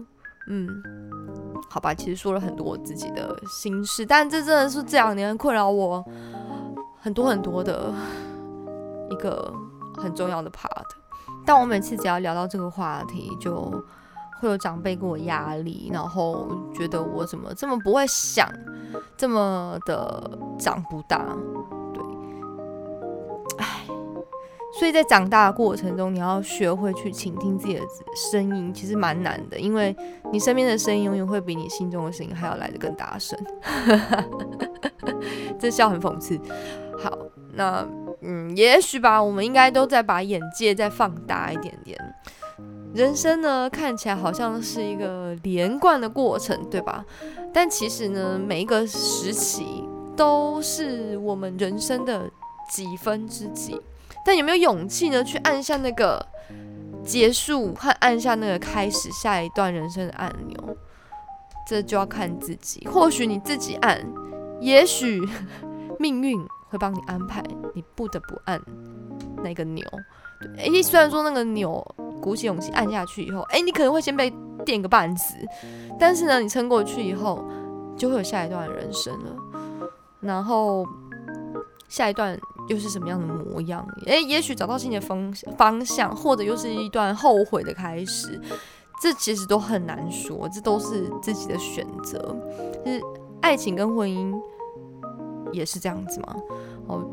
[0.50, 0.68] 嗯，
[1.70, 6.04] 好吧，其实说了很多我自己的心事，但这真的是这两年困扰我
[7.00, 7.94] 很多很多的
[9.10, 9.54] 一个
[9.98, 10.84] 很重要的 part。
[11.46, 13.72] 但我每次只要聊到这个话题，就
[14.40, 18.48] 会有长辈给我压力，然后觉得我怎么这么不会想，
[19.16, 21.26] 这么的长不大。
[24.72, 27.82] 所以在长大的过程中，你要学会去倾听自己的
[28.16, 29.96] 声音，其实蛮难的，因为
[30.32, 33.38] 你身边的声音永远会比你心中的声音还要来得更大声。
[35.60, 36.40] 这笑很讽刺。
[36.98, 37.18] 好，
[37.54, 37.86] 那
[38.22, 41.98] 嗯，也许吧，我们应该都在把眼界再放大一点点。
[42.94, 47.04] 人生呢，看起来好像是一个连贯的过程，对吧？
[47.54, 49.84] 但其实呢，每一个时期
[50.16, 52.30] 都是我们人生的
[52.72, 53.80] 几分之几。
[54.30, 55.24] 但有没有勇气呢？
[55.24, 56.24] 去按下那个
[57.04, 60.78] 结束和按下那个开始下一段人生的按钮，
[61.68, 62.88] 这就要看自己。
[62.88, 64.00] 或许你自己按，
[64.62, 65.20] 也许
[65.98, 66.40] 命运
[66.70, 68.62] 会帮你安排，你不得不按
[69.44, 69.84] 那个钮。
[70.58, 71.84] 诶，虽然说那个钮
[72.22, 74.32] 鼓起勇气按下去以后，诶，你可能会先被
[74.64, 75.34] 电个半死，
[76.00, 77.44] 但是呢，你撑过去以后，
[77.98, 79.36] 就会有下一段人生了。
[80.20, 80.86] 然后
[81.88, 82.40] 下一段。
[82.70, 83.86] 又是什么样的模样？
[84.06, 88.40] 诶，也许找到新的方方向，或者又是一段后悔的开始，
[89.02, 92.18] 这其实都很难说，这都是自己的选择。
[92.86, 93.02] 就是
[93.42, 94.34] 爱情跟婚姻
[95.52, 96.36] 也是这样子吗？
[96.88, 97.04] 哦，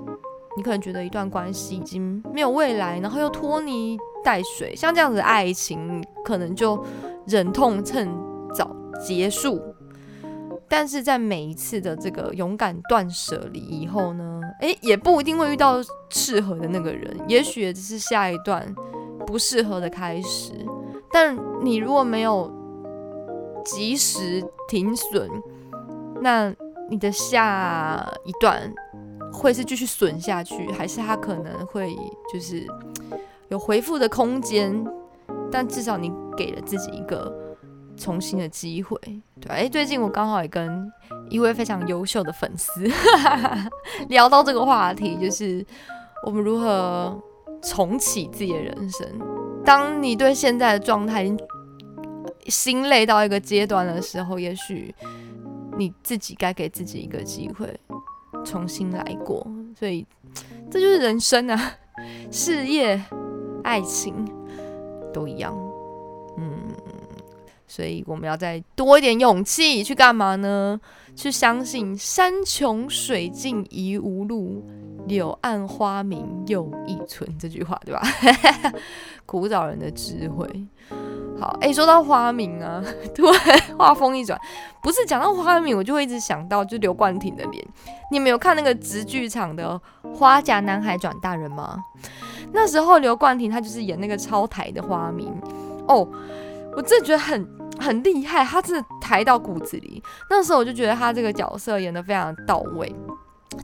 [0.56, 6.82] 你可能觉得一段关系已经没有未来，然后又拖泥带水，像这样子的爱情，可能就
[7.26, 8.08] 忍痛趁
[8.54, 8.70] 早
[9.04, 9.60] 结束。
[10.68, 15.76] 但是在每一次的这个勇敢断舍离以后呢，诶，也不一定会遇到
[16.08, 18.74] 适合的那个人，也许也只是下一段
[19.26, 20.52] 不适合的开始。
[21.12, 22.52] 但你如果没有
[23.64, 25.30] 及时停损，
[26.20, 26.52] 那
[26.90, 28.72] 你的下一段
[29.32, 31.94] 会是继续损下去，还是他可能会
[32.32, 32.66] 就是
[33.48, 34.84] 有回复的空间？
[35.50, 37.45] 但至少你给了自己一个
[37.96, 38.98] 重新的机会。
[39.40, 40.90] 对，哎，最近我刚好也跟
[41.28, 42.88] 一位非常优秀的粉丝
[44.08, 45.64] 聊到这个话题，就是
[46.24, 47.20] 我们如何
[47.62, 49.06] 重启自己的人生。
[49.64, 51.38] 当你对现在的状态已经
[52.46, 54.94] 心累到一个阶段的时候，也许
[55.76, 57.78] 你自己该给自己一个机会，
[58.44, 59.44] 重新来过。
[59.76, 60.06] 所以
[60.70, 61.72] 这就是人生啊，
[62.30, 63.02] 事业、
[63.64, 64.14] 爱情
[65.12, 65.52] 都一样。
[67.66, 70.80] 所以我们要再多一点勇气去干嘛呢？
[71.14, 74.62] 去相信“山穷水尽疑无路，
[75.06, 78.02] 柳暗花明又一村”这句话，对吧？
[79.24, 80.46] 古早人的智慧。
[81.40, 84.38] 好，哎，说到花名啊， 突然话锋一转，
[84.82, 87.66] 不是讲到花名，我就会一直想到就刘冠廷的脸。
[88.10, 89.80] 你们有看那个直剧场的
[90.14, 91.78] 《花甲男孩转大人》吗？
[92.52, 95.34] 那时候刘冠廷他就是演那个超台的花名
[95.88, 96.06] 哦，
[96.76, 97.46] 我真的觉得很
[97.78, 100.02] 很厉害，他真的台到骨子里。
[100.30, 102.94] 那时候我就觉得他这个角色演得非常到位，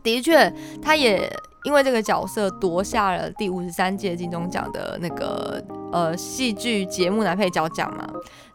[0.02, 1.30] 的确，他也。
[1.64, 8.04] 因为这个角色夺下了第五十三届金钟奖的那个呃戏剧节目男配角奖嘛，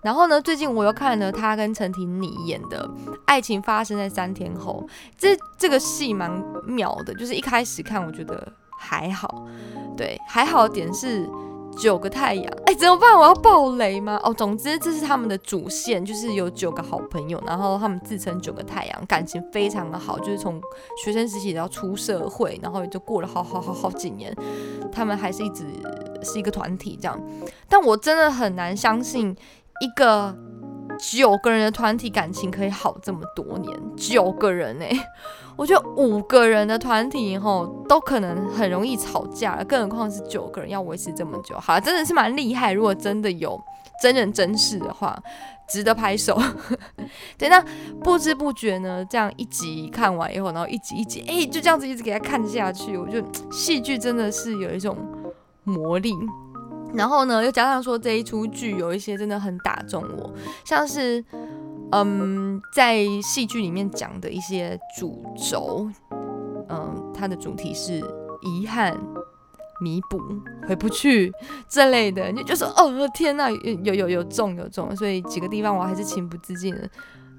[0.02, 2.86] 然后呢，最近我又看了他跟陈婷妮演的
[3.24, 4.86] 《爱情发生在三天后》，
[5.18, 6.30] 这这个戏蛮
[6.66, 8.46] 妙的，就是一开始看我觉得
[8.78, 9.46] 还好，
[9.96, 11.26] 对，还好点是。
[11.80, 13.16] 九个太阳，哎，怎么办？
[13.18, 14.20] 我要爆雷吗？
[14.24, 20.62] 哦，总之这是他们的主线，就是有九个好朋友，然后他们自称九个太阳，感情非常的好，就是从
[21.04, 24.36] 学生时期到出社会，然后也就过了好好好好几年，
[24.92, 25.66] 他们还是一直
[26.24, 27.22] 是一个团体这样。
[27.70, 29.36] 但我真的很难相信
[29.82, 30.36] 一个。
[31.00, 34.92] 九个人的团体感情可以好这么多年，九个人哎，
[35.56, 42.74] 我觉得五个人的团体以后都可能很容易吵架，更何况是九个人要维持这么久，好，真的是蛮厉害。
[42.74, 43.60] 如果真的有
[44.02, 45.18] 真人真事的话，
[45.68, 46.40] 值得拍手。
[47.38, 47.64] 对，那
[48.04, 54.96] 不知不觉呢，这样一集看完以后，然后一集一集，哎，就这样子一直给他看下去，我觉得戏剧真的是有一种
[55.64, 56.14] 魔力。
[56.94, 60.34] 然后呢，又加上说这一出剧有一些真的很打中我，
[60.66, 61.24] 像是，
[61.92, 65.90] 嗯，在戏剧里面讲的一些主轴，
[66.70, 68.00] 嗯，它的主题是
[68.42, 68.98] 遗憾、
[69.82, 70.20] 弥补、
[70.68, 71.32] 回不去
[71.70, 73.50] 这类的，你就说哦天呐，
[73.84, 76.90] 有有有中有中，所以几个地方我还是情不自禁的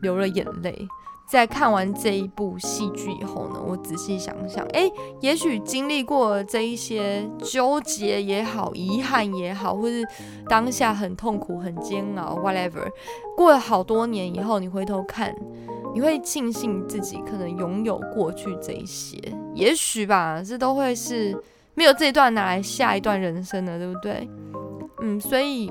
[0.02, 0.88] 流了眼泪。
[1.30, 10.02] 在看完这一部戏剧以后呢，我仔细想想，哎，也许经历过这一些纠结也好，遗憾也好，或是
[10.48, 12.88] 当下很痛苦、很煎熬，whatever，
[13.36, 15.34] 过了好多年以后，你回头看，
[15.94, 19.18] 你会庆幸自己可能拥有过去这一些，
[19.54, 21.38] 也许吧，这都会是
[21.74, 24.26] 没有这一段拿来下一段人生的，对不对？
[25.02, 25.70] 嗯，所以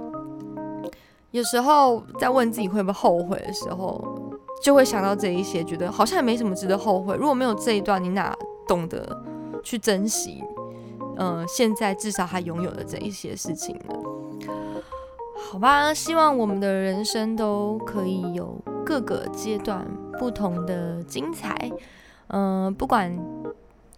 [1.32, 4.27] 有时候在问自己会不会后悔的时候。
[4.62, 7.16] 就会想到这一些，觉得好像也没什么值得后悔。
[7.16, 8.36] 如果没有这一段，你哪
[8.68, 9.22] 懂得
[9.64, 10.44] 去珍惜？
[11.18, 13.96] 嗯，现在至少还拥有的这一些事情呢？
[15.50, 19.86] 好吧，希望我们的人生都可以有各个阶段
[20.20, 21.72] 不同的精彩。
[22.28, 23.18] 嗯，不管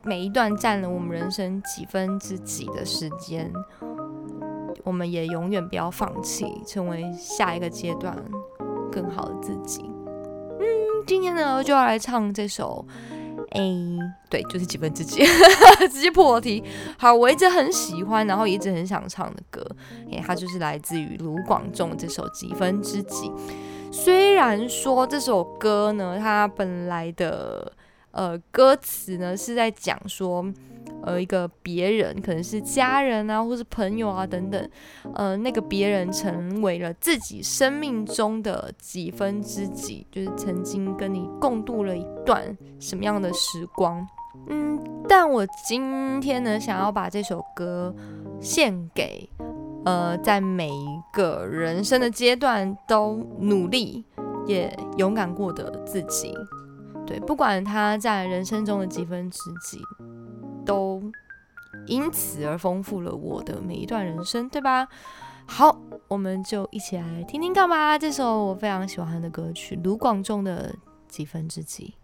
[0.04, 3.52] 每一段占了我们人生几分之几的时间，
[4.84, 8.16] 我们也永远不要放弃，成为下一个阶段
[8.92, 9.90] 更好的自己。
[11.06, 12.86] 今天呢，就要来唱这首，
[13.52, 13.62] 哎，
[14.30, 15.24] 对，就是几分之几，
[15.92, 16.64] 直接破题。
[16.98, 19.66] 好，我一直很喜欢，然后一直很想唱的歌，
[20.12, 23.30] 哎，它就是来自于卢广仲这首《几分之几》。
[23.92, 27.72] 虽然说这首歌呢，它本来的
[28.12, 30.46] 呃歌词呢是在讲说。
[31.04, 34.70] 呃，一个别人可能是家人啊，或是朋友啊等等，
[35.16, 44.06] 呃，那个别人成为了自己生命中的几分之几，就是曾经跟你共度了一段什么样的时光。
[44.48, 47.96] 嗯，但我今天呢，想要把这首歌
[48.42, 49.30] 献给
[49.86, 54.06] 呃，在每一个人生的阶段都努力
[54.46, 56.34] 也勇敢过的自己。
[57.08, 59.80] 对，不管他在人生中的几分之几。
[60.66, 61.02] 都
[61.86, 64.88] 因此而丰富了我的每一段人生，对吧？
[65.46, 67.98] 好，我们就一起来听听看吧。
[67.98, 70.72] 这首我非常喜欢的歌曲，卢广仲的
[71.08, 71.96] 《几分之几》。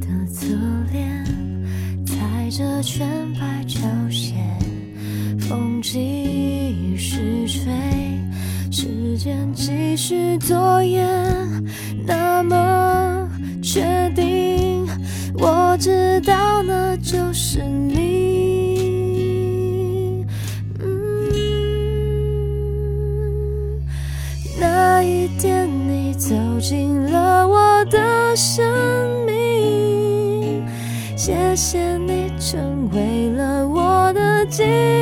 [0.00, 0.46] 的侧
[0.92, 1.24] 脸，
[2.06, 3.80] 踩着全白球
[4.10, 4.34] 鞋，
[5.38, 7.72] 风继续吹，
[8.70, 11.06] 时间继续拖延。
[12.06, 13.28] 那么
[13.62, 14.86] 确定，
[15.38, 17.94] 我知道那就是你。
[20.80, 20.86] 嗯，
[24.60, 28.64] 那一天你走进了我的生
[34.60, 34.93] 我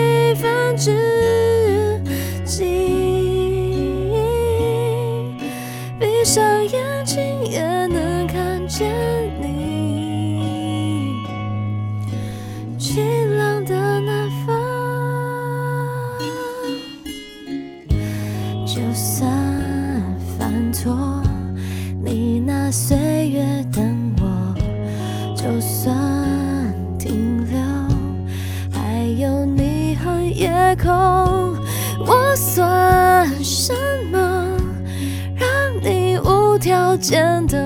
[37.02, 37.61] 真的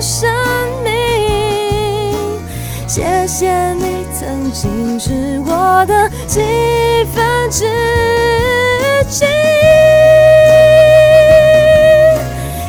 [0.00, 0.30] 生
[0.84, 0.90] 命，
[2.86, 6.40] 谢谢你曾经是我的几
[7.12, 7.66] 分之
[9.08, 9.24] 几。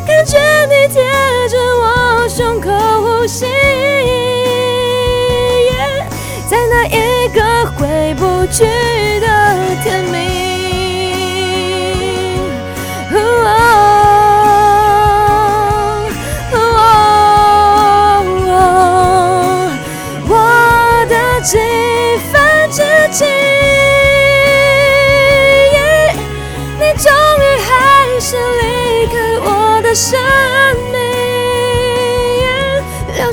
[0.08, 1.04] 感觉你贴
[1.50, 2.72] 着我胸口
[3.02, 3.46] 呼吸，
[6.50, 7.42] 在那一个
[7.78, 8.64] 回不去
[9.20, 9.28] 的
[9.84, 10.49] 天明。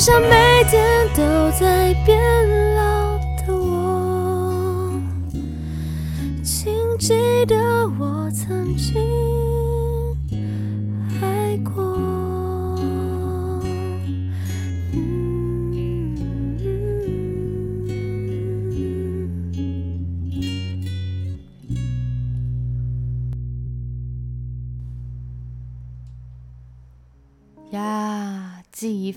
[0.07, 2.16] 像每天都在变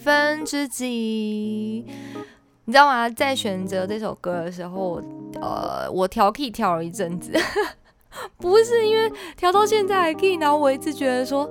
[0.04, 1.86] 分之几？
[2.66, 3.10] 你知道吗？
[3.10, 5.02] 在选择这首歌的时候，
[5.42, 7.32] 呃，我调 key 调了一阵子，
[8.38, 11.50] 不是因为调到现在还 key，然后我一直觉得说，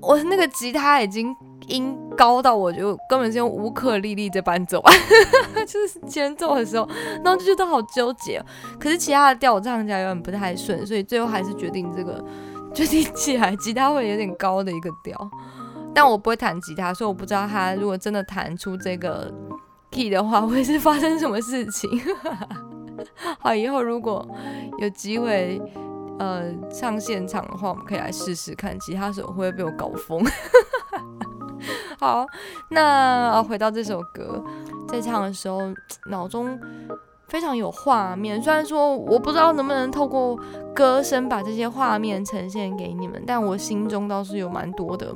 [0.00, 1.34] 我那个吉他已经
[1.68, 4.82] 音高到我就根本是用乌克丽丽在伴奏，
[5.68, 6.88] 就是前奏的时候，
[7.22, 8.42] 然后就觉得好纠结。
[8.80, 12.24] 可是其他的调我唱起来有点不太顺，所以最后还是决定这个，
[12.72, 15.30] 决定起来吉他会有点高的一个调。
[15.94, 19.32] 但我不会弹吉他，所以我不知道他如果真的弹出这个
[19.90, 21.90] key 的话， 会是发生什么事情。
[23.38, 24.26] 好，以后如果
[24.78, 25.60] 有机会
[26.18, 30.24] 呃上现场的话，我们可以来试试看，吉他手会不会被我搞疯。
[31.98, 32.24] 好，
[32.70, 34.42] 那、回到这首歌，
[34.88, 35.62] 在唱的时候，
[36.10, 36.58] 脑中
[37.26, 38.40] 非常有画面。
[38.40, 40.38] 虽然说我不知道能不能透过
[40.72, 45.12] 歌声把这些画面呈现给你们，但我心中倒是有蛮多的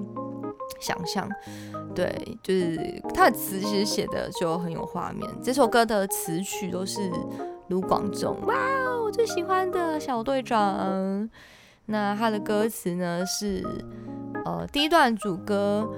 [0.83, 1.28] 想象。
[1.95, 5.28] 对，就是他的词其实写的就很有画面。
[5.43, 7.11] 这首歌的词曲都是
[7.68, 8.55] 卢广仲，哇，
[9.03, 11.30] 我最喜欢的小队长。
[11.87, 13.62] 那他的歌词呢是，
[14.45, 15.89] 呃，第一段主歌，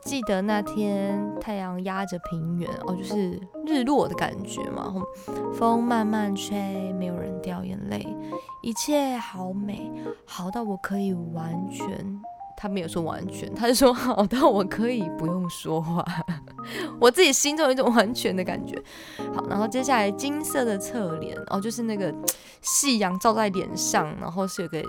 [0.00, 4.94] 记得那天太阳压着平原，哦，就是日落的感觉嘛。
[5.54, 8.06] 风慢慢吹，没有人掉眼泪，
[8.62, 9.92] 一切好美，
[10.24, 12.20] 好到我可以完全。
[12.56, 16.04] 他没有说完全，他是说 好到我可以不用说话。
[16.98, 18.74] 我自己心中有一种完全的感觉。
[19.34, 22.12] 好，然后接下来金色的侧脸，哦，就是那个
[22.62, 24.82] 夕阳照在脸上，然后是有个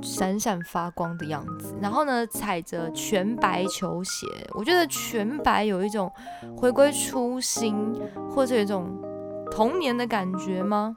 [0.00, 1.74] 闪闪发光的样子。
[1.82, 6.10] 然后呢，踩着全白球鞋，我觉得全白有一种
[6.56, 7.94] 回归初心，
[8.30, 8.88] 或者有一种
[9.50, 10.96] 童年的感觉吗？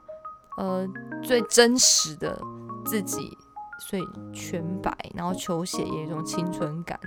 [0.56, 0.88] 呃，
[1.22, 2.40] 最真实的
[2.86, 3.36] 自己，
[3.78, 4.02] 所以
[4.32, 6.98] 全白，然后球鞋也有一种青春感。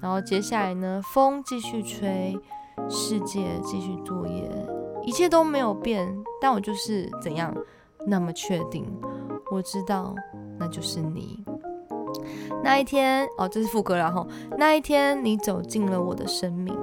[0.00, 2.38] 然后接下来呢，风继续吹，
[2.88, 4.50] 世界继续作业，
[5.04, 7.54] 一切都没有变，但我就是怎样
[8.06, 8.84] 那么确定，
[9.50, 10.14] 我知道
[10.58, 11.44] 那就是你。
[12.64, 14.26] 那一天哦，这是副歌，然后
[14.58, 16.76] 那一天你走进了我的生命，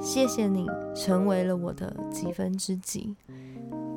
[0.00, 3.14] 谢谢你成为了我的几分之几，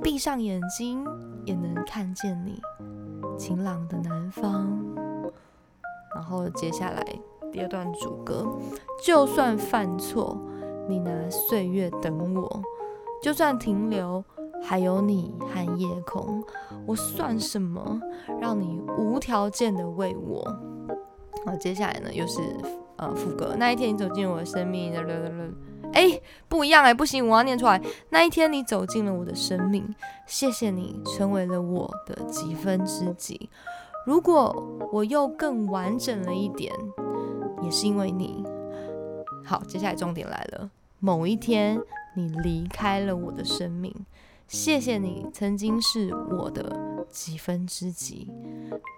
[0.01, 1.05] 闭上眼睛
[1.45, 2.59] 也能看见你
[3.37, 4.77] 晴朗的南方。
[6.15, 7.05] 然后接下来。
[7.49, 8.45] 第二段主歌，
[9.01, 10.37] 就算犯错，
[10.87, 12.61] 你拿岁月等我；
[13.23, 14.23] 就算停留，
[14.61, 16.43] 还有你和夜空，
[16.85, 18.01] 我算什么？
[18.41, 20.43] 让你无条件的为我。
[21.45, 22.41] 好，接下来呢，又是
[22.97, 23.55] 呃副歌。
[23.57, 24.93] 那一天你走进我的生命，
[25.97, 27.81] 哎，不一样哎，不行，我要念出来。
[28.11, 29.95] 那一天你走进了我的生命，
[30.27, 33.49] 谢谢你成为了我的几分之几。
[34.05, 34.55] 如果
[34.93, 36.71] 我又更完整了一点。
[37.63, 38.45] 也是因为你，
[39.43, 40.69] 好，接下来重点来了。
[40.99, 41.81] 某一天，
[42.15, 43.91] 你离开了我的生命，
[44.47, 48.31] 谢谢你曾经是我的几分之几，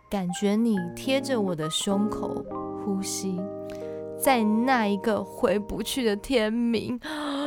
[0.09, 2.45] 感觉你贴着我的胸口
[2.83, 3.39] 呼吸，
[4.19, 6.99] 在那一个回不去的天明，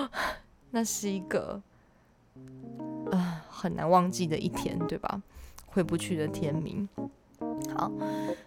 [0.70, 1.60] 那是一个
[3.10, 5.20] 啊很难忘记的一天，对吧？
[5.66, 6.88] 回不去的天明。
[7.76, 7.90] 好，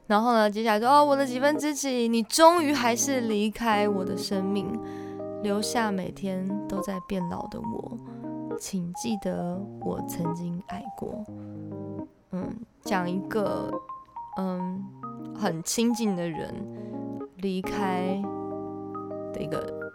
[0.08, 0.50] 然后呢？
[0.50, 4.68] 接下来说哦，我的几分之几，你终于还是离开我的生命，
[5.44, 7.98] 留下每天都在变老的我。
[8.60, 11.24] 请记得我曾经爱过。
[12.32, 13.72] 嗯，讲一个
[14.38, 14.84] 嗯
[15.36, 16.54] 很亲近的人
[17.38, 18.22] 离开
[19.34, 19.92] 的一个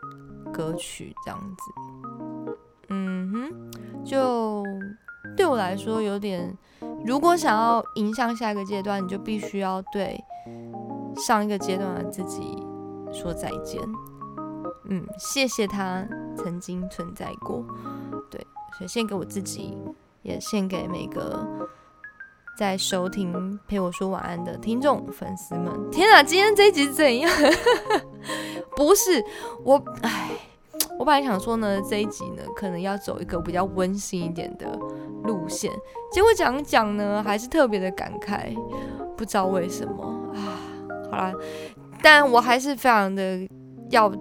[0.53, 2.55] 歌曲，这样子。
[2.88, 4.64] 嗯哼，就
[5.36, 6.57] 对我来说有点。
[7.05, 10.22] 如果想要迎向下一个阶段，你就必须要对
[11.16, 12.62] 上一个阶段的自己
[13.12, 13.80] 说再见。
[14.84, 17.64] 嗯，谢谢他曾经存在过。
[18.30, 18.45] 对，
[18.76, 19.78] 所以献给我自己，
[20.22, 21.47] 也献给每个
[22.61, 25.73] 在收听陪我说晚安的听众粉丝们。
[25.91, 27.33] 天啊，今天这一集怎样？
[28.77, 29.25] 不是
[29.65, 30.29] 我，唉，
[30.99, 34.79] 我本来想说呢，这一集呢，可能要走一个比较温馨一点的。
[35.25, 35.73] 路线，
[36.13, 38.55] 结果讲讲呢，还是特别的感慨，
[39.17, 40.05] 不知道为什么
[40.35, 40.61] 啊。
[41.11, 41.33] 好啦，
[42.03, 43.41] 但我还是非常的
[43.89, 44.13] 要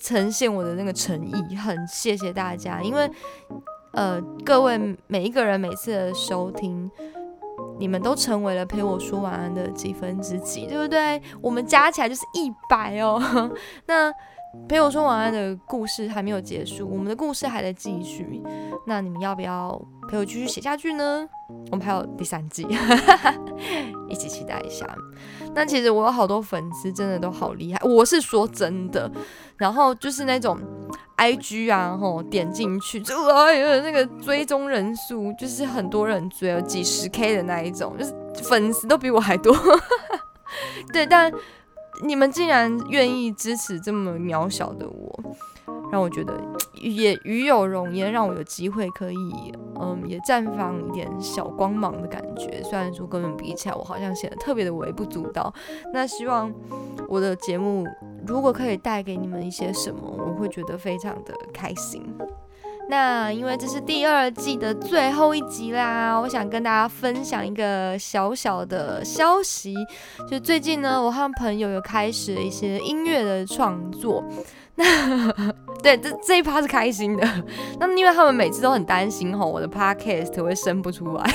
[0.00, 3.10] 呈现我的那个诚意，很谢谢大家，因为
[3.92, 6.90] 呃，各位每一个人每次的收听，
[7.78, 11.20] 你们都成为了陪我说晚安的几分之几，对不对？
[11.40, 13.50] 我们加起来就是一百哦。
[13.86, 14.12] 那
[14.66, 18.42] 陪我说晚安的故事还没有结束，我们的故事还在继续。
[18.86, 21.28] 那你们要不要陪我继续写下去呢？
[21.70, 22.66] 我们还有第三季，
[24.08, 24.86] 一起期待一下。
[25.54, 29.10] 那其实我有好多粉丝，真的都好厉害，我是说真的。
[29.56, 30.58] 然后就是那种
[31.16, 39.56] I G 啊，吼点进去就哎呀，那个追踪人数就是很多人追，有几十 K 的那一种，就是粉丝都比我还多。
[40.92, 41.32] 对，但。
[42.04, 45.20] 你们竟然愿意支持这么渺小的我，
[45.90, 46.38] 让我觉得
[46.74, 52.62] 也与有荣焉，让我有机会可以，嗯，也绽放一点小光芒的感觉。
[52.62, 55.52] 虽然说跟你们比起来，我好像显得特别的微不足道。
[55.92, 56.52] 那希望
[57.08, 57.86] 我的节目
[58.26, 62.02] 如果可以带给你们一些什么，我会觉得非常的开心。
[62.90, 69.74] 那因为这是第二季的最后一集啦，我想跟大家分享一个小小的消息，
[70.26, 74.24] 就最近呢，我和朋友有开始一些音乐的创作。
[75.82, 77.26] 对，这这一趴是开心的。
[77.78, 81.24] 那因为他们每次都很担心吼，我的 podcast 会生不出来。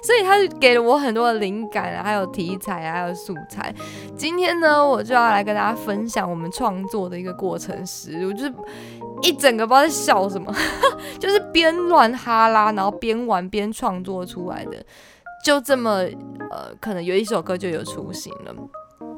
[0.00, 3.74] 所以他就给了我很多的灵感啊，还有题材啊，还有素材。
[4.16, 8.54] 今天呢，我就要来跟大家分享我们创作的一个过程时，我就是
[9.22, 10.54] 一整个不知道在笑什么，
[11.18, 14.76] 就是边乱哈拉，然后边玩边创作出来的，
[15.44, 15.90] 就这么
[16.50, 18.54] 呃，可能有一首歌就有雏形了。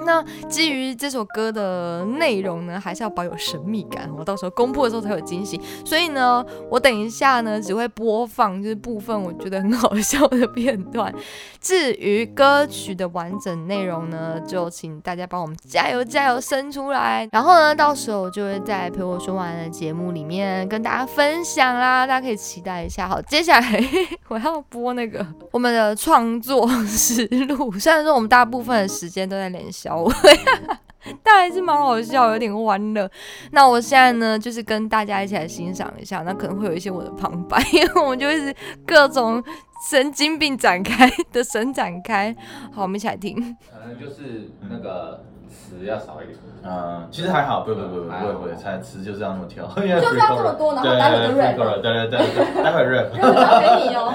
[0.04, 5.60] 那基于这首歌的内容呢，还是要保有神秘感，我到时候公布的时候才有惊喜。
[5.84, 11.12] 所以呢，我等一下呢只会播放就是部分我觉得很好笑的片段。
[11.60, 17.28] 至于歌曲的完整内容呢，就请大家帮我们加油加油生出来。
[17.32, 23.08] 然后呢，到时候就会在陪我说完的节目里面跟大家分享啦，大家可以期待一下。
[23.08, 23.84] 好，接下来
[24.28, 27.72] 我要播那个我们的创作实录。
[27.78, 29.48] 虽然说我们大部分的时间都在
[29.88, 30.04] 连消。
[31.22, 33.08] 但还是蛮好笑，有点欢乐。
[33.52, 39.42] 那我现在呢，就是跟大家一起来欣赏一下，那可能会有一些我的旁白，因 为我们就会是各种
[39.88, 42.34] 神经病展开的神展开。
[42.74, 43.34] 好，我们一起来听。
[43.36, 46.38] 可 能就是那个词要少一点。
[46.64, 54.12] 嗯，其实还好，不不不不不会不会，才词就是要那么挑，就是要这么多，然后待会就 rap，对对对对，待会 rap，然后给你哦。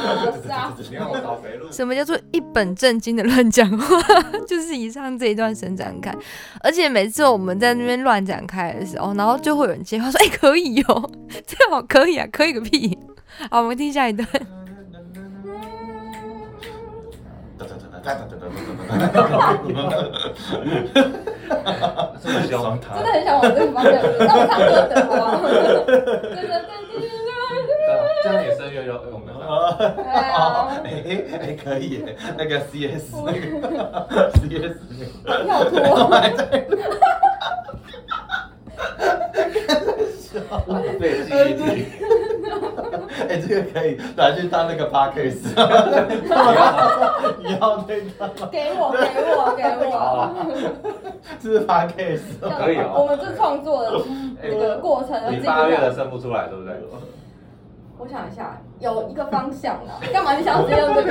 [1.71, 3.97] 什么叫做一本正经的乱讲话？
[4.47, 6.13] 就是以上这一段神展开，
[6.61, 11.09] 而且每次我们在那边乱展开的时候，然后就会有人接话说：“哎、可以哦，
[11.45, 12.97] 这好可以啊，可以个屁！”
[13.49, 14.27] 好，我们听下一段。
[22.21, 24.91] 这么凶，真的很想往这个方向，让我唱歌的
[28.23, 29.33] 这样也声乐有用的。
[29.33, 30.87] 对啊，哎
[31.41, 33.37] 哎可以耶，那个 CS 那个
[34.39, 35.05] CS 那个。
[35.45, 35.75] 跳脱，
[40.67, 41.85] 浪费记忆体。
[43.29, 45.43] 哎、这个可以拿去当那个 podcast。
[47.43, 48.97] 你要那个给我给
[49.35, 49.91] 我给我，
[51.41, 53.91] 这是 podcast，可以哦我们是创作的
[54.41, 55.93] 那个过程你进八月的。
[55.93, 56.73] 生不出来，对不对？
[57.97, 59.93] 我想一下，有一个方向啦。
[60.11, 61.09] 干嘛你想要直接用这个？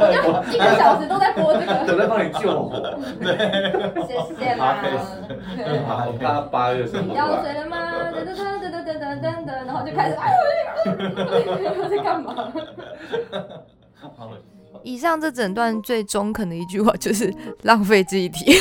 [0.12, 2.72] 就一个小时都在播这个，等在帮你救火。
[4.06, 4.82] 谢谢啦。
[5.56, 7.20] 对我怕八月生不你出来。
[7.20, 7.76] 要睡了吗？
[8.12, 10.32] 噔噔噔噔噔噔噔噔，然后就开始，哎
[11.62, 12.52] 呦，在干嘛？
[14.82, 18.52] 以上这整段最中肯的一句话就是浪费记忆体。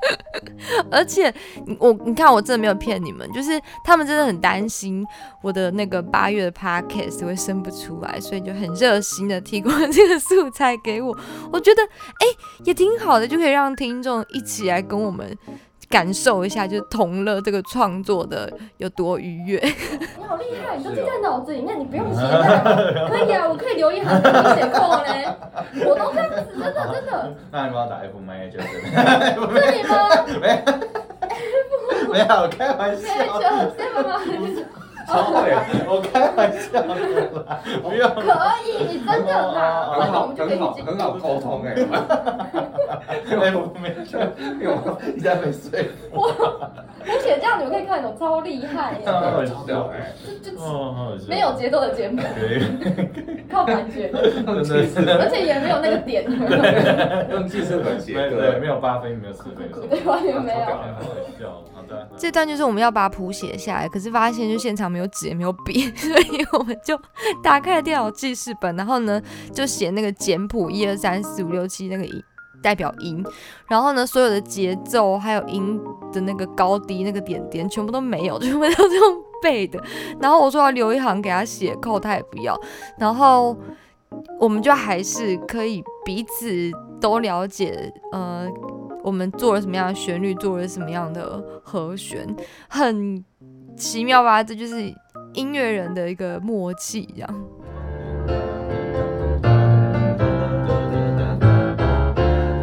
[0.90, 1.32] 而且
[1.78, 5.04] 我你看，我真的没有骗你们，就是他们真的很担心
[5.42, 11.16] 我的那个八月的 podcast 会生不出来，所以就很热心的提供这个素材给我。
[11.52, 12.26] 我觉得哎、
[12.64, 15.36] 也挺好的，就可以让听众一起来跟我们
[15.90, 19.58] 感受一下，就是同乐这个创作的有多愉悦。
[20.16, 25.26] 你好厉害，你都记在脑子里面，你不用写的， 可以啊，我可以留一行给你写扣嘞，
[25.84, 29.94] 我都这样子，真的真的，那你帮我打 F 麦就 是，这里吗？
[32.12, 33.08] 没有，我开玩没笑，
[35.88, 36.94] 我开玩笑的
[37.44, 38.22] 啦，不要，可
[38.64, 41.74] 以，你真的很好，很好，去很好沟通 哎。
[43.52, 44.16] 我没事，
[45.14, 49.04] 你在没睡，我我写这样你们可以看懂，超厉害耶！
[49.04, 50.12] 超屌哎！
[50.42, 50.56] 就就
[51.28, 52.22] 没有节奏的节目，
[53.50, 54.64] 靠感觉的，真的。
[54.64, 56.24] 是，而且也没有那个点，
[57.30, 60.60] 用记事本写没对，没有八分，没有四分，对，完全没有。
[60.60, 61.00] 好好
[61.38, 66.96] 笑，好的，这段就是我们要把谱写下来，可是发现就现场没有纸也没有笔， 所以我们就
[67.42, 69.20] 打开了电脑记事本，然后呢
[69.52, 72.22] 就写那个简谱一二三四五六七那个音
[72.62, 73.24] 代表音，
[73.68, 75.80] 然后呢所有的节奏还有音
[76.12, 79.82] 的那个高低那个点点全部都没有， 全部都是用背的。
[80.20, 82.58] 然后我说要留一行给他写扣，他也不要，
[82.98, 83.56] 然后
[84.38, 86.70] 我们就还是可以彼此
[87.00, 88.48] 都了解，呃。
[89.02, 92.36] 我们做了什么样的旋律，做了什么样的和弦，
[92.68, 93.24] 很
[93.80, 94.44] 奇妙吧？
[94.44, 94.94] 这就是
[95.32, 97.28] 音乐人的一个默契，这样。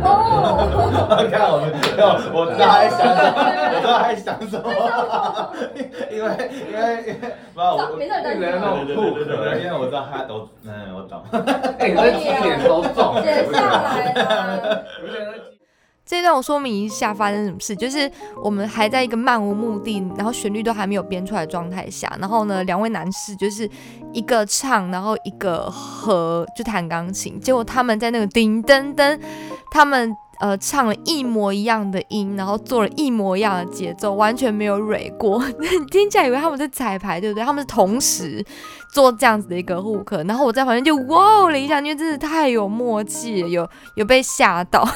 [0.03, 3.34] 哦， 看我们，我我知道他在想什么，
[3.74, 4.70] 我知道他在想什么，
[6.11, 6.26] 因为
[6.70, 7.18] 因为因为，
[7.51, 8.53] 不知道我，没事，没事，
[8.86, 11.20] 对对对对对，因为我知道他都，嗯，我懂。
[11.80, 14.86] 哎，你这记忆点超重，写下来了。
[16.08, 18.10] 这一段我说明一下发生什么事，就是
[18.41, 23.70] 我们还在一个漫无目的，然后旋律都还没有编出来的状态下，然后呢，两位男士就是
[24.14, 29.20] 一个唱，然后一个和就弹钢琴，结果他们在那个叮噔噔，
[29.70, 35.43] 他们呃唱了一模一样的音，然后做了一模一样的节奏，完全没有蕊过。
[35.91, 37.43] 听起来以为他们在彩排，对不对？
[37.43, 38.41] 他们是同时
[38.93, 44.88] 做这样子的一个互克然后我在旁边就哇了一下，因为真的太有默契了，有有被吓到。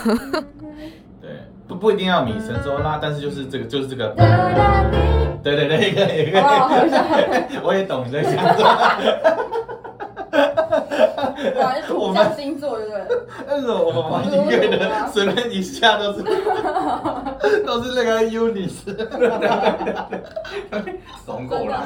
[1.71, 4.09] 对，不不一定要米神说啦，但是就是这个就是这个，
[5.43, 7.03] 对对对，一个一个，好不好好笑
[7.63, 8.69] 我也懂你在想什么。
[11.59, 13.01] 哇，是土象星座对不对？
[13.47, 16.21] 但是我们玩音乐的随便一下都是
[17.65, 18.71] 都是那个 Unis，
[21.25, 21.83] 怂够了。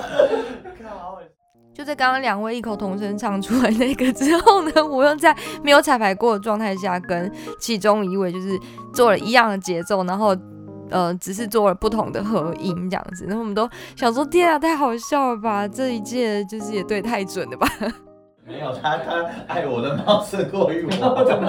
[1.75, 8.57] 就在刚刚两位异口同声唱出来那个之后呢，我又在没有彩排过的状态下，跟其中一位就是
[8.93, 10.33] 做了一样的节奏，然后
[10.89, 15.67] 呃，只是做了不同的合音这样子，然后我们都想说，天啊，太好笑了吧！
[15.67, 17.67] 这一届就是也对太准了吧？
[18.47, 20.91] 没有他他爱我的猫是过于我，
[21.25, 21.47] 真的，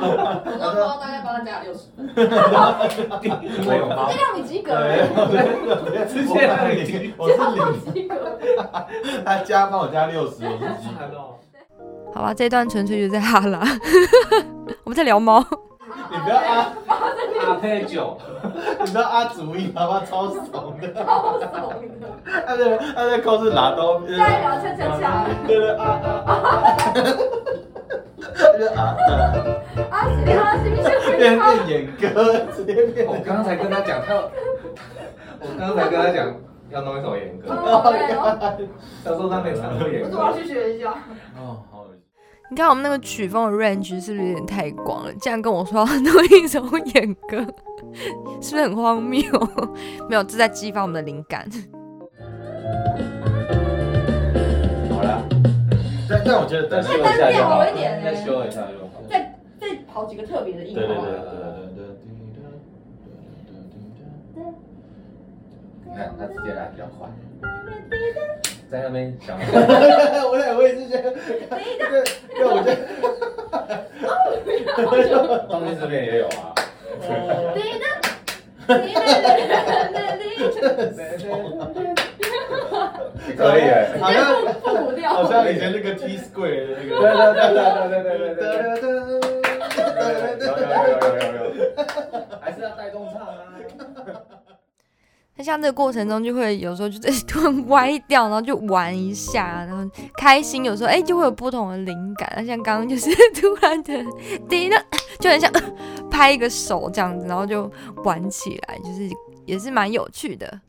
[0.00, 2.06] 我都说大概帮他加六十分，
[3.52, 4.16] 因为有吗这？
[4.16, 8.14] 让你及格对，了，我之前那里零，我是你，及格。
[9.24, 10.88] 他加帮我加六十，我是几？
[12.14, 13.60] 好吧，这一段纯粹就在哈拉，
[14.84, 15.44] 我们在聊猫。
[16.10, 16.72] 你不要啊，
[17.46, 18.16] 阿配酒，
[18.84, 21.68] 你不要阿主意，好吧，超怂的，超怂
[22.00, 22.08] 的，
[22.46, 26.92] 他在他在扣是拿刀，对下一秒恰恰恰，对啊啊啊，
[28.34, 29.12] 就是啊啊，
[29.90, 29.94] 啊，
[30.24, 31.56] 喜欢喜不喜变欢？
[31.66, 33.06] 变演歌，直接变。
[33.06, 34.14] 我刚才跟他讲，他，
[35.40, 36.34] 我刚才跟他讲
[36.70, 37.48] 要弄一首演歌，
[39.04, 40.90] 他说他没唱过演歌，我要去学一下。
[41.38, 41.62] 哦。
[42.50, 45.12] 你看我们那个曲风的 range 是不是有点太广了？
[45.14, 46.62] 竟然跟我说要弄一首
[46.94, 47.38] 演歌，
[48.40, 49.22] 是不是很荒谬？
[50.08, 51.46] 没有，这在激发我们的灵感。
[54.90, 55.22] 好了，
[56.08, 59.02] 但但我觉得，但是再修一下就好，再单调一点再修一下就好。
[59.08, 61.18] 再再跑几个特别的音对对对对了。
[61.74, 61.84] 对
[64.34, 64.44] 对
[65.84, 67.08] 你看他直接来比较快，
[68.70, 71.18] 在那边 想，我也我也是觉得，对，
[71.78, 72.44] 对，
[74.84, 76.52] 我觉得，东西这边也有啊。
[83.36, 85.10] 可以耶，好像答，复古调。
[85.10, 89.22] 好像以前那个 T Square 的那对对，对对对对对对对对。
[89.78, 90.02] 对
[90.38, 90.60] 有有
[91.16, 91.60] 有有有，
[92.40, 93.32] 还是要带动唱啊。
[95.38, 102.30] 那像这个过程中，就会有时候就在 突然歪掉，然后就玩一下，然后开心，有时候哎、就会有不同的灵感。
[102.36, 103.08] 那像刚刚就是
[103.40, 104.04] 突然的
[104.48, 104.76] 第一个，
[105.20, 105.48] 就很像
[106.10, 107.70] 拍一个手这样子，然后就
[108.04, 109.08] 玩起来，就是
[109.46, 110.60] 也是蛮有趣的。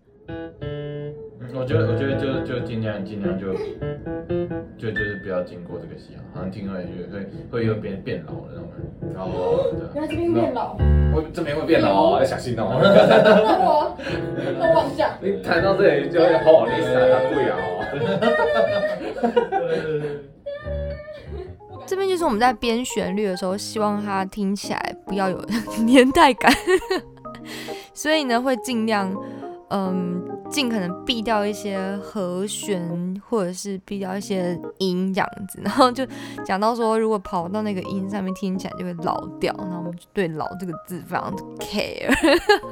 [1.52, 3.54] 嗯我觉得我觉得就就尽量尽量就
[4.78, 8.88] 就就是不要经过这个戏，好像听了也会会又变变老的那种感觉。
[9.16, 9.66] 然后
[10.08, 10.78] 这边变老，
[11.14, 12.80] 我这边会变老哦，要小心哦。
[12.80, 13.98] 那我
[14.60, 15.18] 那我往下。
[15.22, 17.82] 你弹到这里就会吼，你傻他贵啊哦。
[21.88, 25.44] 这边就是我们在编旋律的时候，希望它听起来不要有
[25.84, 26.54] 年代感，
[27.96, 29.12] 所以呢会尽量
[29.70, 36.04] 嗯尽可能避掉一些和弦，或者是避掉一些音这样子，然后就
[36.44, 42.12] 讲到说，如果跑到那个音上面听起来就会老掉，然后我们就对“老”这个字非常的 care，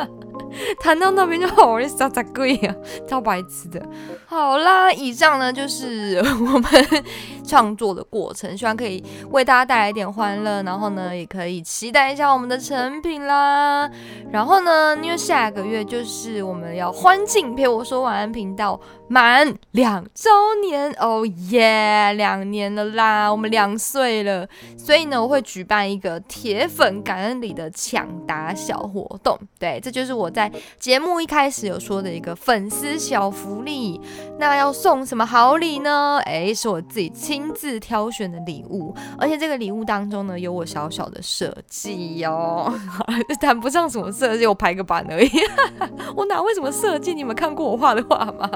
[0.82, 2.76] 弹到那边就好，容易傻傻贵啊，
[3.08, 3.80] 超白痴的。
[4.26, 6.64] 好啦，以上呢就是我们
[7.46, 13.88] 创作的过程，希望可以为大家带来一点欢乐，然后呢，也可以期待一下我们的成品啦。
[14.32, 18.80] 然后呢，因为下个月就是我们要欢庆陪我说晚安频道
[19.10, 20.30] 满两周
[20.66, 24.48] 年，哦耶，两年了啦，我们两岁了，
[24.78, 29.38] 所以呢，我会举办一个铁粉感恩礼的抢答小活动。
[29.58, 34.00] 对，这就是我在节目一开始有说的一个粉丝小福利。
[34.40, 36.20] 那要送什么好礼呢？
[36.26, 42.72] 诶，是我自己亲自挑选的礼物，而且这个礼物当中呢，有我小小的设计哦，
[43.42, 45.30] 谈不上什么设计，我排个版而已。
[46.16, 47.14] 我哪会什么设计？
[47.14, 48.50] 你们看过我画的画吗？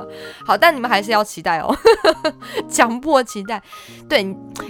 [0.46, 1.76] 好，但你们还是要期待哦，
[2.70, 3.62] 强迫期待。
[4.10, 4.22] 对，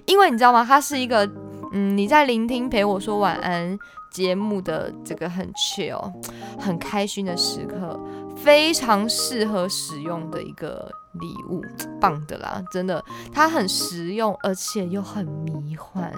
[0.06, 0.66] 因为你知道吗？
[0.68, 1.30] 它是一个，
[1.74, 3.78] 嗯，你在聆听陪我说晚安
[4.12, 6.12] 节目的这个很 chill、
[6.60, 8.00] 很开心的时刻。
[8.34, 11.62] 非常适合使用的一个礼物，
[12.00, 16.12] 棒的啦，真的，它很实用，而且又很迷幻，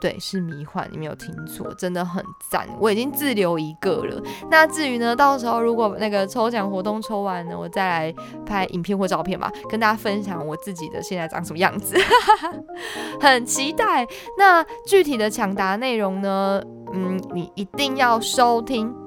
[0.00, 4.22] 对，是迷幻，你没有听错，真的很赞，我已经自留一个了。
[4.50, 8.14] 那至于呢，到时候如果那个抽奖活动抽完呢，我再来
[8.44, 11.96] 拍影片或照片吧，跟大家分享我自己的现在长什么样子，
[13.20, 14.06] 很期待。
[14.38, 19.03] 那具体的抢答内容呢，嗯，你一定要收听。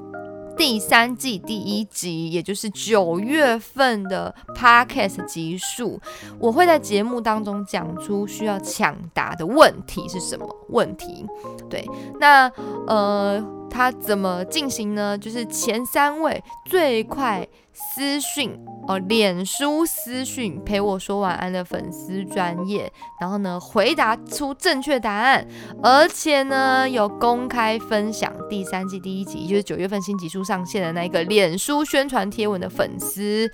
[0.58, 5.99] 第三季第一集，也就是九月份的 podcast 集数，
[6.39, 11.26] 我会在节目当中讲出需要抢答的问题是什么问题。
[11.70, 11.88] 对，
[12.20, 12.51] 那
[12.88, 15.16] 呃，它怎么进行呢？
[15.16, 17.47] 就是前三位最快
[17.93, 18.59] 私讯。
[18.88, 25.45] 哦，脸书私讯陪我说晚安的粉丝专业，然后呢回答出正确答案，
[25.84, 33.51] 而且呢有公开分享第三季第一集，就是九月份新集数上线的那一个脸书宣传贴文的粉丝，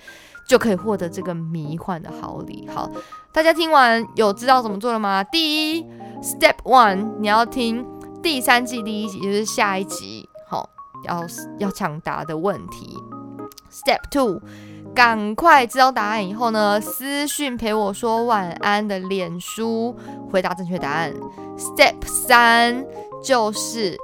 [0.47, 2.69] 就可以获得这个迷幻的好礼。
[2.71, 2.88] 好，
[3.34, 5.24] 大家听完有知道怎么做了吗？
[5.24, 5.84] 第一
[6.21, 7.84] ，Step One，你要听
[8.21, 10.69] 第三季第一集，就是下一集，好，
[11.07, 11.26] 要
[11.57, 12.95] 要抢答的问题。
[13.74, 14.39] Step Two。
[14.95, 19.95] 赶快知道答案以后呢，私讯陪我说晚安的脸书
[20.32, 21.11] 回答正确答案。
[21.57, 22.86] Step 三
[23.24, 23.97] 就是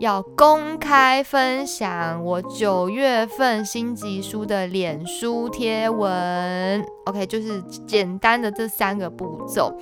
[0.00, 6.84] 要公开分享我九月份新集书的脸书贴文。
[7.04, 9.72] OK，就是简单的这三个步骤。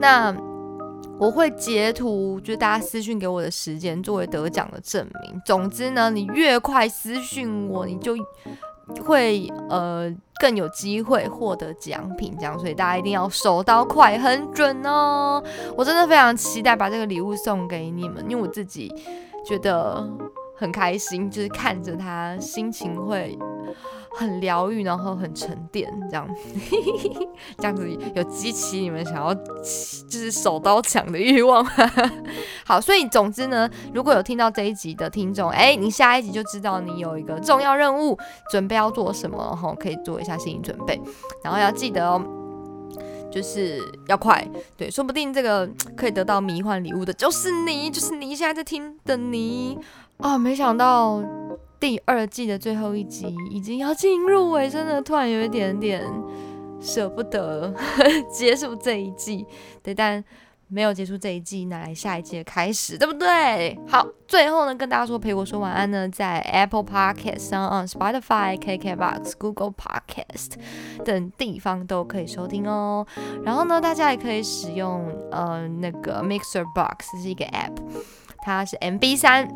[0.00, 0.34] 那
[1.18, 5.38] 我会截图，就大家私讯给我的时间作为得奖的证明。
[5.44, 8.16] 总之呢，你越快私讯我，你就。
[9.04, 10.10] 会呃
[10.40, 15.42] 更有机会获得奖品，这样，所以大家一定要手刀快很准哦！
[15.76, 18.92] 我真的非常期待把这个礼物送给你们，因为我自己
[19.44, 20.08] 觉得
[20.56, 23.38] 很开心，就是看着他，心情会。
[24.20, 26.28] 很疗愈，然后很沉淀，这样，
[27.56, 29.42] 这样子有激起你们想要就
[30.10, 31.64] 是手刀抢的欲望。
[32.66, 38.18] 好，所以总之呢，如果有听到这一集的听众，哎，你下一集就知道你有一个重要任务，
[38.50, 41.00] 准备要做什么，然后，可以做一下心理准备，
[41.42, 42.22] 然后要记得哦，
[43.32, 44.46] 就是要快，
[44.76, 45.66] 对，说不定这个
[45.96, 49.78] 可以得到迷幻礼物的就是你，就是你现在在听的你
[50.18, 51.22] 啊，没想到。
[51.80, 56.04] 第二季的最后一集已经要进入尾声了，突然有一点点
[56.80, 57.74] 舍不得
[58.30, 59.46] 结束这一季，
[59.82, 60.22] 对，但
[60.68, 63.76] 没有结束这一季，那来下一季的开始，对不对？
[63.88, 70.52] 好，最后呢，跟大家说陪我说晚安呢，在 Apple Podcast 上、Spotify、KKBox、Google Podcast
[71.04, 73.06] 等地方都可以收听哦。
[73.42, 77.76] 然后呢，大家也可以使用呃那个 Mixer Box 是一个 App，
[78.42, 79.48] 它是 MB 三。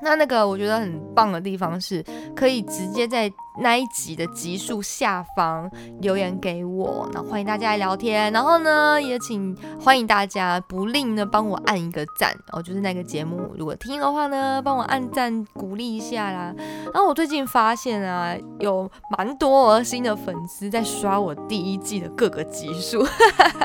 [0.00, 3.30] 那那个我觉得很棒的地方是，可以直接在
[3.60, 8.32] 那一集的集数下方留言给我，那欢迎大家来聊天。
[8.32, 16.54] 然后呢，也请欢迎大家不吝的帮我按一个赞哦，就是那个节目如果听的话呢，帮我按赞鼓励一下啦。
[16.92, 23.04] 然后我最近发现啊，有蛮多新的粉丝在刷我第一季的各个集数，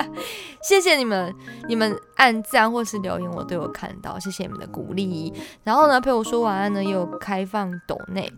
[0.68, 1.34] 谢谢你们，
[1.68, 5.34] 你们按赞或是留言我都有看到，谢谢你们的鼓励。
[5.64, 8.32] 然后呢，陪我说晚安呢，也有开放抖内。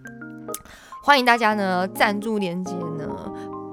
[1.06, 3.08] 欢迎大家呢，赞助链接呢，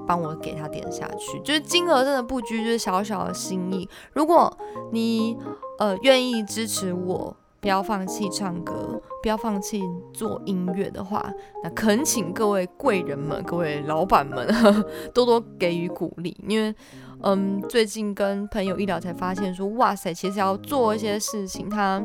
[0.05, 1.39] 帮我给他点下去。
[1.39, 3.89] 就是金额真的不拘，就是小小的心意。
[4.13, 4.55] 如果
[4.91, 5.35] 你
[5.79, 9.81] 呃愿意支持我，不要放弃唱歌，不要放弃
[10.13, 11.27] 做音乐的话，
[11.63, 14.47] 那恳请各位贵人们、各位老板们
[15.11, 16.37] 多多给予鼓励。
[16.47, 16.75] 因为
[17.23, 21.99] 嗯，最近跟朋友一聊，才发现说，哇塞，其实要做一些事情，他。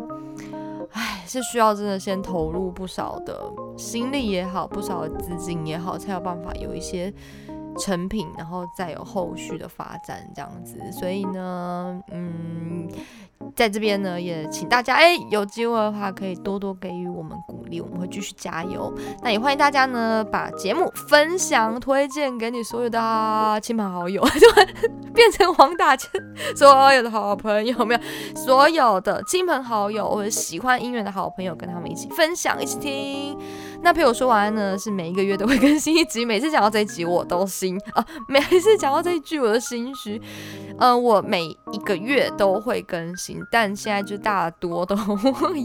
[0.92, 3.38] 唉，是需要真的先投入不少的
[3.76, 7.12] 心力也好，不少的资金也好，才有办法有一些
[7.78, 10.78] 成品，然后再有后续的发展这样子。
[10.92, 12.88] 所以呢，嗯。
[13.54, 18.92] 在这边呢，也请大家哎，有机会的话可以多多给予我们鼓励，我们会继续加油。
[19.22, 26.10] 那也欢迎大家呢，把节目分享推荐给你所有的亲朋好友， 就变成黄大千
[26.56, 28.00] 所有的好朋友，没有
[28.34, 33.38] 所有的亲朋好友或者喜欢音乐的好朋友，跟他们一起分享，一起听。
[33.80, 40.20] 那陪我说晚安呢，是每一个月都会更新一集，每次讲到这一集我都心啊， 每次讲到这一句我都心虚。
[40.78, 44.96] 嗯，我每一个月都会更新，但现在就大多都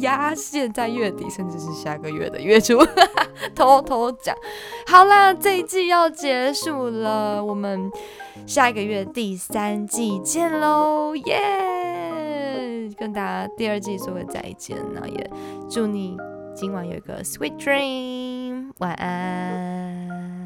[0.01, 2.77] 压线在月底，甚至是下个月的月初
[3.53, 4.35] 偷偷讲。
[4.87, 7.91] 好啦，这一季要结束了，我们
[8.45, 12.89] 下一个月第三季见喽，耶！
[12.97, 15.31] 跟大家第二季说个再见，那也
[15.69, 16.15] 祝你。
[16.55, 20.42] 今晚有一个 sweet dream，晚安。